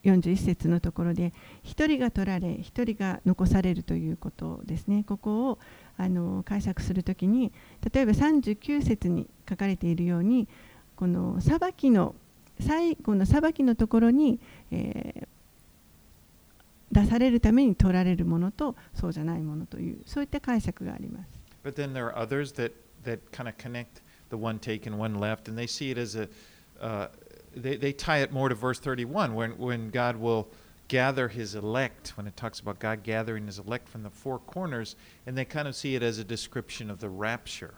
[0.04, 1.32] 41節のところで
[1.64, 5.58] 1人が取られ1人が残されるということですねここを
[5.96, 7.52] あの解釈するときに
[7.92, 10.46] 例えば39節に書かれているように
[10.96, 12.14] この裁きの
[12.60, 14.38] 最後の裁きのところに、
[14.70, 15.28] えー
[16.94, 21.30] 出されるために取られるものとそうじゃないものというそういった解釈があります。
[21.62, 22.72] But then there are others that,
[23.04, 26.28] that kind of connect the one taken, one left, and they see it as a,
[26.80, 27.08] uh,
[27.54, 30.48] they, they tie it more to verse 31 when, when God will
[30.88, 34.96] gather his elect, when it talks about God gathering his elect from the four corners,
[35.26, 37.74] and they kind of see it as a description of the rapture.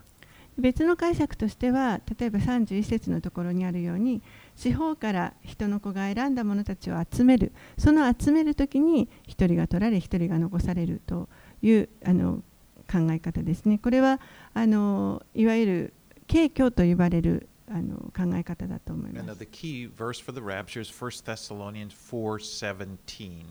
[0.58, 4.22] 別の解釈としては例えば31節のところにあるように
[4.56, 7.52] 四方から人の子が選んだ者たちを集める。
[7.78, 11.28] その集める時に1人が取られ1人が残されると
[11.62, 12.42] いうあの
[12.90, 13.78] 考え方ですね。
[13.78, 14.20] これは
[14.54, 15.94] あのいわゆる
[16.26, 23.44] 景挙と呼ばれるあの考え方だと思いま uh, す the key verse for the rapture is 1 Thessalonians 4:17.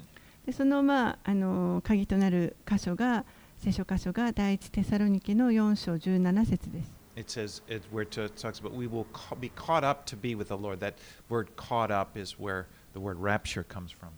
[0.45, 3.25] でその,、まあ、あの鍵となる箇所が
[3.57, 10.35] 聖書箇所が第一テサロニケの4章17節です It says it, where it talks about we will ca- be caught up to be
[10.35, 10.79] with the Lord.
[10.79, 10.95] That
[11.29, 14.09] word "caught up" is where the word rapture comes from.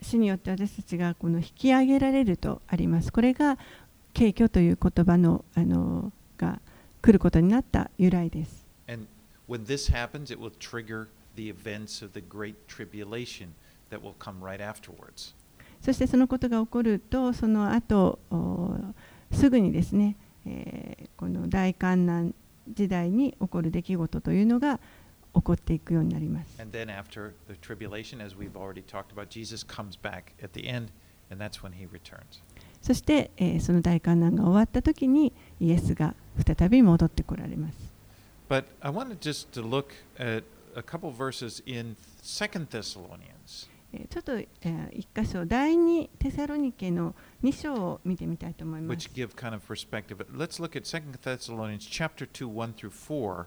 [0.00, 3.10] 主によって私たちがこの引き上げられるとあります。
[3.10, 3.58] これが
[4.12, 6.60] 敬虚という言葉のあのが
[7.02, 8.66] 来ることになった由来です。
[8.86, 9.06] And
[9.48, 13.48] when this happens, it will trigger the events of the great tribulation
[13.90, 15.34] that will come right afterwards.
[15.80, 18.76] そしてそのことが起こると、その後お
[19.32, 20.16] すぐにですね、
[20.46, 22.34] えーこの大観難
[22.68, 24.80] 時代に起こる出来事というのが
[25.34, 26.60] 起こっていくようになります。
[26.60, 30.88] And then after the tribulation, as we've already talked about, Jesus comes back at the end,
[31.30, 32.42] and that's when he returns.
[32.82, 37.92] そして、えーその大観難が終わった時にイエスが再び戻ってこられます。
[38.48, 39.86] But I wanted just to look
[40.18, 40.44] at
[40.76, 43.68] a couple verses in Second Thessalonians.
[43.92, 50.16] えーちょっと、えー一箇所第二テサロニケの2章を見てみたいと思います kind of perspective.
[50.16, 53.46] But let's look at Second Thessalonians chapter 2, 1 through 4.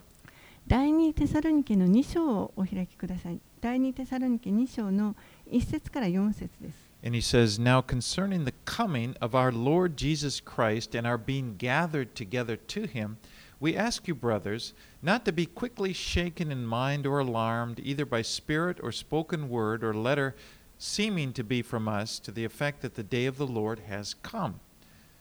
[0.68, 3.40] 第二テサロニケの2章をお開きください。
[3.62, 5.16] 第二テサロニケ2章の
[5.50, 6.90] 1節から4節です。
[7.02, 12.14] And he says, Now concerning the coming of our Lord Jesus Christ and our being gathered
[12.14, 13.16] together to him,
[13.60, 18.22] we ask you, brothers, not to be quickly shaken in mind or alarmed, either by
[18.22, 20.36] spirit or spoken word or letter
[20.78, 24.14] seeming to be from us, to the effect that the day of the Lord has
[24.14, 24.62] come.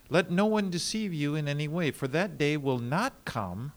[0.08, 3.72] Let no one deceive you in any way, for that day will not come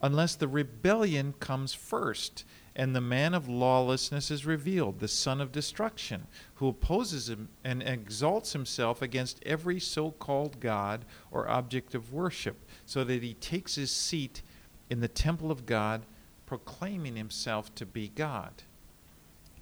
[0.00, 2.44] unless the rebellion comes first
[2.75, 7.81] and the man of lawlessness is revealed, the son of destruction, who opposes him and
[7.81, 13.75] exalts himself against every so called God or object of worship, so that he takes
[13.75, 14.41] his seat
[14.89, 16.05] in the temple of God,
[16.45, 18.63] proclaiming himself to be God.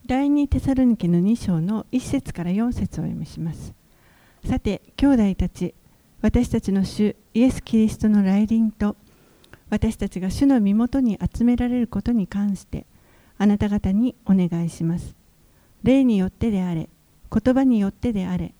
[0.05, 3.73] 第二テサロニケの2章の1節から4節をお読みします。
[4.43, 5.73] さて、兄弟たち、
[6.21, 8.97] 私たちの主イエス・キリストの来臨と、
[9.69, 12.85] 私たちが主の身元に集められることに関して、
[13.38, 15.14] あなた方にお願いします。
[15.82, 16.88] 霊によってであれ、
[17.32, 18.52] 言葉によってであれ、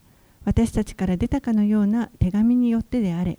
[0.45, 3.39] 私たちから出たかのような手紙によってであれ、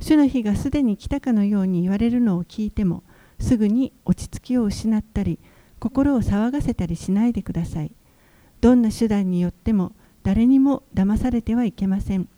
[0.00, 3.02] 主の日がすでに来たかのように言われるのを聞いても、
[3.38, 5.38] すぐに落ち着きを失ったり、
[5.78, 7.92] 心を騒がせたりしないでください。
[8.60, 9.92] どんな手段によっても
[10.22, 12.28] 誰にも騙されてはいけません。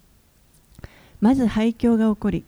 [1.21, 2.45] まず廃墟が起こり、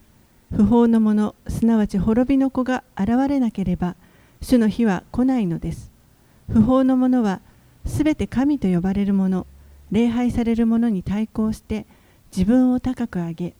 [0.52, 3.96] 不法の者、すなわち滅びの子が現れなければ、
[4.40, 5.90] 主の日は来ないのです。
[6.50, 7.40] 不法の者は、
[7.86, 9.46] すべて神と呼ばれる者、
[9.90, 11.86] 礼拝される者に対抗して、
[12.34, 13.54] 自分を高く上げ、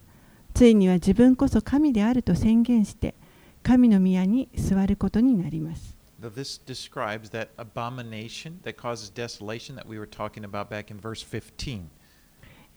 [0.54, 3.14] ついには自分こそ神であると宣言して、
[3.62, 5.96] 神の宮に座ることになります。
[6.20, 11.24] Now, this describes that abomination that causes desolation that we were talking about back in verse
[11.24, 11.84] 15.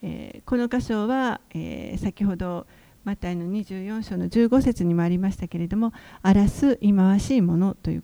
[0.02, 2.66] えーこの箇所は、えー先ほど
[3.04, 5.92] マタイの24章の15節にもありましたけれども、
[6.22, 8.02] あらす忌まわしいものという。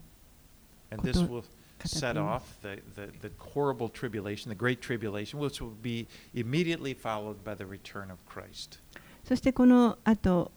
[9.25, 10.53] そしてこの後、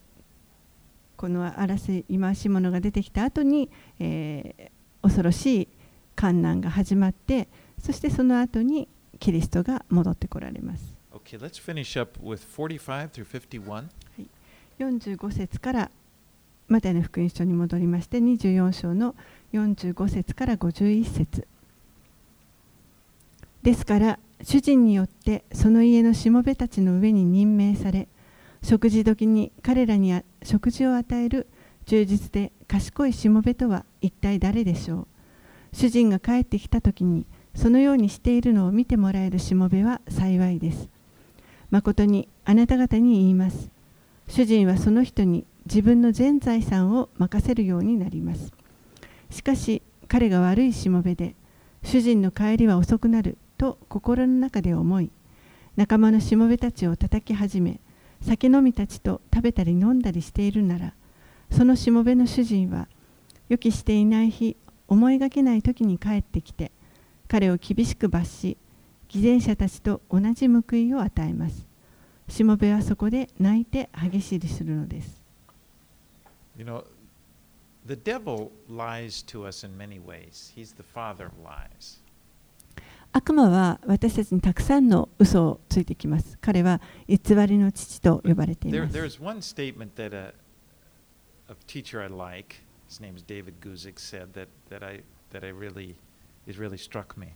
[1.15, 3.69] このあらす忌まわしいものが出てきた後に、
[5.01, 5.67] 恐ろしい
[6.15, 7.47] 観難が始まって、
[7.79, 8.89] そしてその後に
[9.19, 10.93] キリストが戻ってこられます。
[14.79, 15.91] 45節から
[16.67, 19.15] マタイの福音書に戻りまして24章の
[19.53, 21.47] 45節から51節。
[23.61, 28.09] ですから主人によってその家のしもべたちの上に任命され
[28.61, 31.47] 食事時に彼らに食事を与える
[31.85, 35.07] 忠実で賢いしもべとは一体誰でしょう。
[35.73, 40.89] 主人が帰ってきた時にそのようにしているのを見てもらえるしもべは幸いです。
[41.71, 43.72] 誠にあなた方に言います。
[44.27, 48.51] 主人はその人に自分の全財産を任せるようになります。
[49.33, 51.35] しかし彼が悪いしもべで
[51.81, 55.09] 主人の帰りは遅くなると心の中で思い
[55.75, 57.79] 仲間のしもべたちを叩き始め
[58.21, 60.93] 酒飲みたちと食べたり飲んだりしているなら
[61.49, 62.87] そのしもべの主人は
[63.49, 64.55] 予期していない日
[64.87, 66.71] 思いがけない時に帰ってきて
[67.27, 68.57] 彼を厳しく罰し
[69.07, 71.72] 偽善者たちと同じ報いを与えます。
[72.27, 75.21] しもべはそこで泣いて歯ぎしりするのです。
[76.57, 76.85] You know,
[77.85, 80.53] the devil lies to us in many ways.
[80.55, 81.99] He's the father of lies.
[83.11, 86.37] 悪魔は私たちにたくさんの嘘をついてきます。
[86.41, 88.97] 彼は偽りの父と呼ばれてい There, ます。
[88.97, 90.33] there's one statement that a,
[91.49, 95.49] a teacher I like, his name is David Guzik, said that, that I that I
[95.51, 95.95] really
[96.47, 97.35] it really struck me.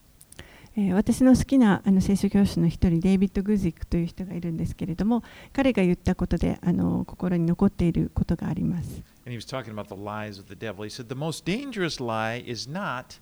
[0.79, 9.01] えー私の好きなあの聖書教師の一人、デイビッド・グズィックという人がいるんですけれども、彼が言ったことであの心に残っていることがあります。
[9.25, 10.85] And he was talking about the lies of the devil.
[10.85, 13.19] He said the most dangerous lie is not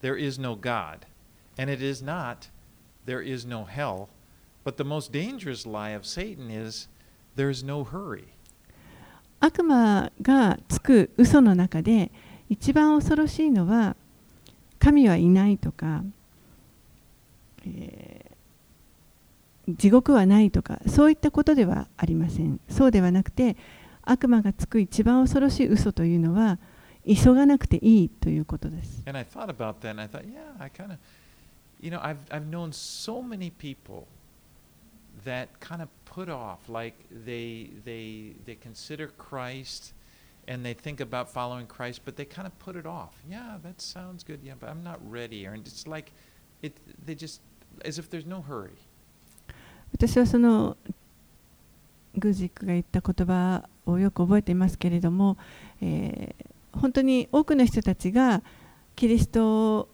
[0.00, 1.00] there is no God,
[1.58, 2.48] and it is not
[3.04, 4.06] there is no hell,
[4.64, 6.88] but the most dangerous lie of Satan is
[7.34, 8.28] there is no hurry.
[9.40, 12.12] 悪魔がつく嘘の中で
[12.48, 13.96] 一番恐ろしいのは
[14.78, 16.04] 神はいないとか、
[17.66, 18.32] えー
[19.68, 23.56] 地獄はないとかそういったことではありませんそうではなくて
[24.02, 26.58] 悪魔がつく一番恐ろしい嘘というのは
[27.06, 30.98] 急がなくていいということです And I thought about that, and I thought, yeah, I kind of,
[31.80, 34.06] you know, I've I've known so many people
[35.24, 39.94] that kind of put off, like they they they consider Christ,
[40.48, 43.14] and they think about following Christ, but they kind of put it off.
[43.28, 44.40] Yeah, that sounds good.
[44.42, 45.46] Yeah, but I'm not ready.
[45.46, 46.12] Or it's like
[46.62, 46.72] it.
[47.04, 47.40] They just
[47.84, 48.70] as if there's no hurry.
[49.92, 50.76] 私はその
[52.16, 55.36] グジックが言った言葉をよく覚えていますけれども、
[55.80, 58.42] えー本当に多くの人たちが
[58.96, 59.88] キリスト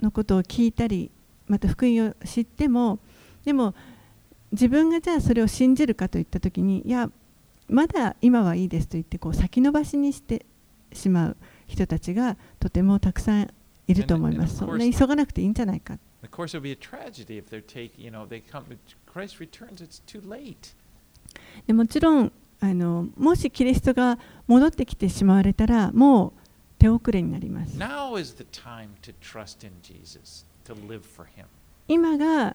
[0.00, 1.10] のことを聞いたり
[1.46, 2.98] また福音を知っても
[3.44, 3.74] でも
[4.52, 7.10] 自分がじゃあそれを信じるかといった時にいや
[7.68, 10.44] まだ今はいいですと言ってこう先延ばしにして
[10.92, 13.50] しまう人たちがとてもたくさん
[13.88, 14.58] いると思います。
[14.58, 15.98] そんな急がなくていいんじゃないか。
[16.22, 18.64] Of course, it would be a tragedy if they're taking, you know, they come,
[19.06, 20.74] Christ returns, it's too late.
[21.66, 26.32] でもちろんあのもしキリストが戻ってきてしまわれたらもう
[26.78, 31.46] 手遅れになります Now is the time to trust in Jesus, to live for Him.
[31.88, 32.54] 今が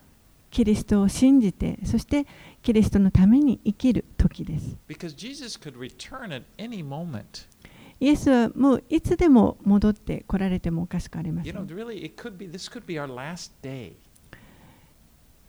[0.50, 2.26] キリストを信じてそして
[2.64, 7.46] キリストのために生きる時です Because Jesus could return at any moment.
[8.00, 11.54] イエスはもういつでも戻ってこられてもおかしくありません。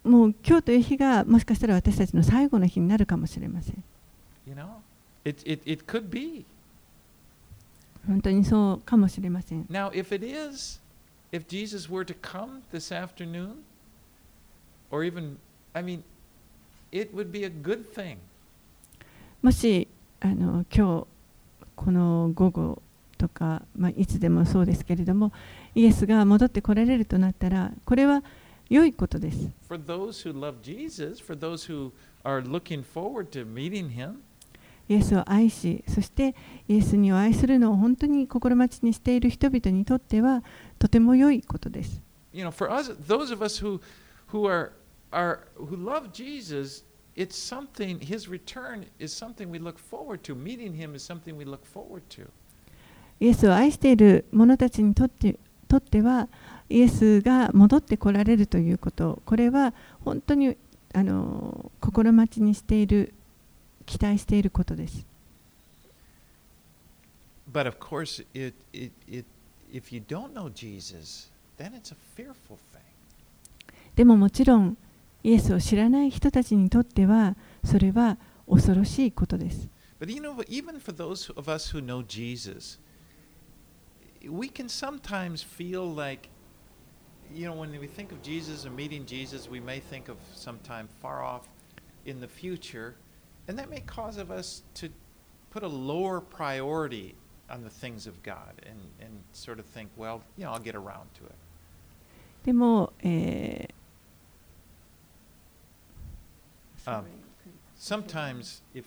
[0.05, 3.85] もう今日という日がもしかしたら私たちの最後の日になるかもしれません。
[8.07, 9.67] 本当にそうかもしれません。
[19.43, 19.87] もし、
[20.21, 21.07] あの今日、
[21.79, 22.83] この午後
[23.17, 25.33] とか、ま、いつでもそうですけれども、
[25.77, 28.25] イエスが戻って来られるとなったら、これは
[28.69, 29.39] 良いことです。
[29.39, 29.51] Yes
[34.89, 36.35] イエスを愛し、そして
[36.67, 40.43] イエスにを愛するのを本当に心待ちにしている人々にとっては、
[40.81, 42.03] とても良いことです。
[53.21, 56.29] イエスを愛している者たちにとっ,ては
[56.69, 59.21] イエスが戻ってこられるということ。
[59.25, 60.57] これは本当に
[61.81, 63.13] 心待ちにしている
[63.85, 65.05] 期待していることです。
[73.97, 74.77] でも、もちろん
[75.23, 79.69] イエスを知らない人たちにとってはそれは恐ろしいことです。
[102.45, 102.93] でも、
[106.89, 107.05] Um,
[107.77, 108.87] sometimes if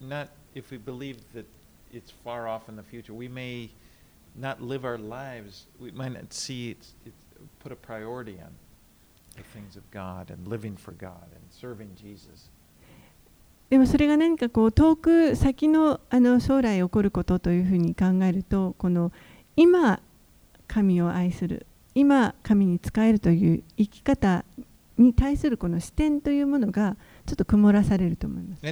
[0.00, 1.46] not if we believe that
[1.92, 3.70] it's far off in the future we may
[4.34, 7.24] not live our lives we might not see it's, it's
[7.60, 8.50] put a priority on
[9.36, 12.50] the things of god and living for god and serving jesus
[13.70, 19.12] でもそれが何かこう遠く先のあの将来起こることというふうに考えるとこの
[19.54, 20.00] 今
[20.66, 24.44] 神を愛する今神に仕えるという生き方
[24.98, 26.96] に対するこの視点というものが
[27.28, 28.62] ちょっと曇らされると思います。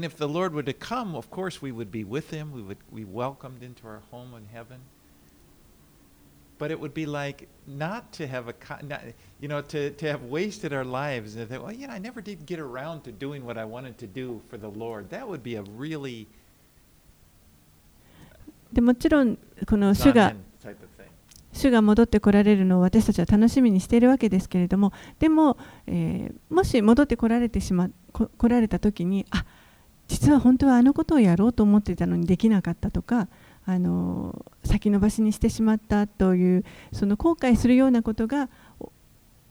[18.72, 20.34] で、もし、ちろん私の人生
[21.52, 29.44] 主が戻ってこられるのを私たちは楽しみにしているわけですけれども、でも、えー、もし戻ってこられてしまった来られた時にあ
[30.08, 33.28] 実は本当はあのことをやろうと思ってたのにできなかったとか
[33.64, 38.48] あの先延ばしにしてしまったというその後悔するようなことが
[38.78, 38.92] お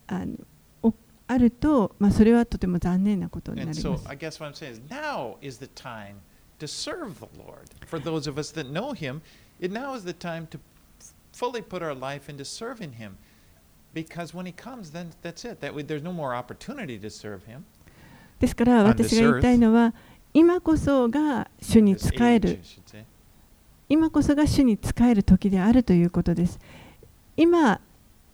[0.07, 0.35] あの
[0.81, 0.93] お
[1.27, 4.07] あると、まあ、それはとても残念なことになりま so す。
[4.07, 6.15] I guess what I'm saying is now is the time
[6.59, 7.69] to serve the Lord.
[7.87, 9.21] For those of us that know Him,
[9.59, 10.59] it now is the time to
[11.33, 13.17] fully put our life into serving Him.
[13.93, 15.59] Because when He comes, then that's it.
[15.61, 17.65] That way, there's no more opportunity to serve Him.
[18.39, 19.93] ですから私が言いたいのは
[20.33, 22.59] 今こそが主に仕える.
[23.87, 26.59] 今こそが主に仕える時であるということです。
[27.37, 27.79] 今、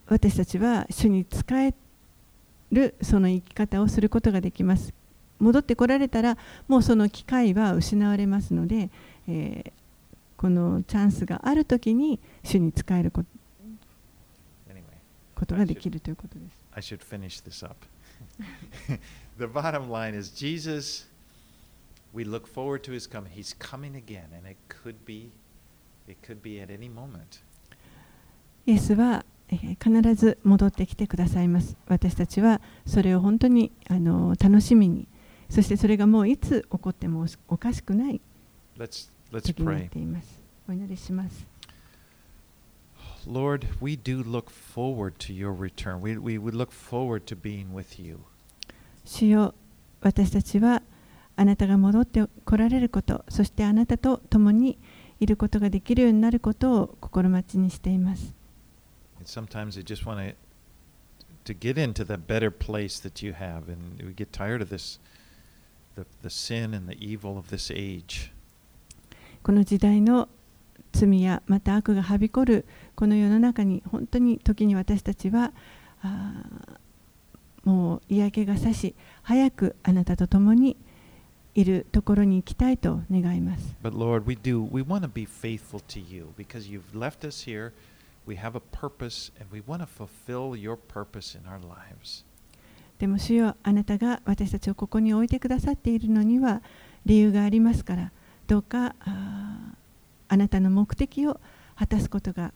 [0.06, 1.74] 私たちは主に仕え
[2.72, 4.92] るその生き方をすることができます。
[5.38, 6.38] 戻ってこられたら、
[6.68, 8.90] もうその機会は失われますので、
[9.28, 9.72] えー
[10.42, 13.28] このチャンスがある時に主に仕えること
[15.36, 16.58] ことができるということです。
[19.39, 19.53] I should finish this up.
[19.53, 21.05] the bottom line is Jesus,
[22.13, 23.31] we look forward to his coming.
[23.31, 25.31] He's coming again, and it could be
[26.07, 27.41] It could be at any moment.
[28.65, 31.75] イエスは、えー必ず戻ってきてくださいます。
[31.87, 35.07] 私たちはそれを本当にあの楽しみに、
[35.49, 38.21] そしてそれがもういつ起こってもおかしくない
[38.77, 39.89] Let's let's 時になっ pray.
[39.89, 40.41] ています。
[40.69, 41.45] お祈りします。
[43.27, 45.99] Lord, we do look forward to your return.
[45.99, 48.19] We, we would look forward to being with you.
[49.04, 49.54] 主よ
[50.00, 50.82] 私たちは
[51.36, 54.78] あなたが戻って来られることそしてあなたと共に
[55.20, 58.34] いることができるようになることを心待ちにしています
[59.24, 60.34] sometimes we just want to
[61.44, 64.98] to get into the better place that you have, and we get tired of this,
[65.96, 68.30] the the sin and the evil of this age.
[69.42, 70.28] この時代の
[70.92, 75.52] 罪やまた悪がはびこるこの世の中に本当に時に私たちは
[77.64, 80.76] もう嫌気がさし早くあなたと共に
[81.54, 87.46] いるところに行きたいと願います But Lord, we do we want to be faithful to you because you've left us
[87.46, 87.72] here.
[88.26, 92.24] We have a purpose, and we want to fulfill your purpose in our lives.
[92.98, 96.62] でも主よあなたが私たちをここに置いてくださっているのには
[97.04, 98.12] 理由がありますから
[98.46, 99.74] どうかあー
[100.28, 101.40] あなたの目的を
[101.76, 102.52] 果たすことが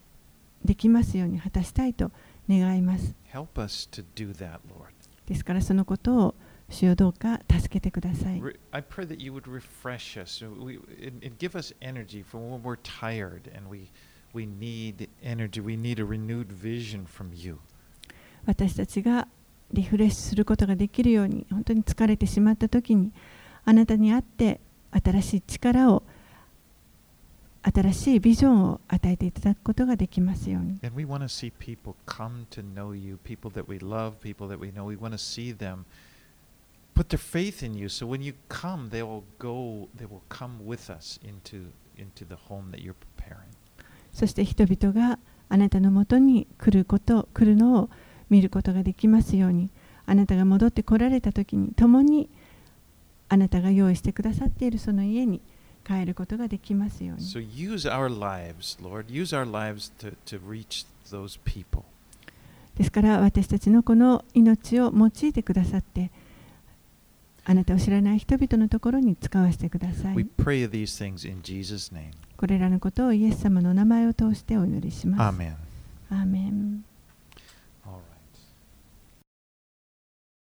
[0.64, 2.12] できますように果たしたいと
[2.48, 4.95] 願います Help us to do that, Lord.
[5.26, 6.34] ですからそのことを
[6.68, 8.40] 主よどうか助けてください。
[18.46, 19.28] 私たちが
[19.72, 23.12] リフレッシュすることができるように本当に疲れてしまった時に
[23.64, 24.60] あなたに会って
[24.92, 26.02] 新しい力を。
[27.74, 30.78] 新しいビジョンを与えていただくことができますように。
[44.12, 47.90] そして人々があなたのもとに来ること、来るのを
[48.30, 49.70] 見ることができますように。
[50.06, 52.30] あなたが戻って来られた時に共に
[53.28, 55.40] あなたが用意してくださっているその家に。
[55.86, 59.06] 帰ることができますように So use our lives, Lord.
[59.06, 61.84] Use our lives to, to reach those people.
[62.76, 66.10] ですから私たちのこの命を用いてくださって
[67.44, 72.10] あなたを知らない人々のところに使わせてくださ We い pray these things in Jesus' name.
[72.36, 75.54] これらのことをイエス様の名前を通してお祈りします Amen.
[76.10, 76.84] アーメン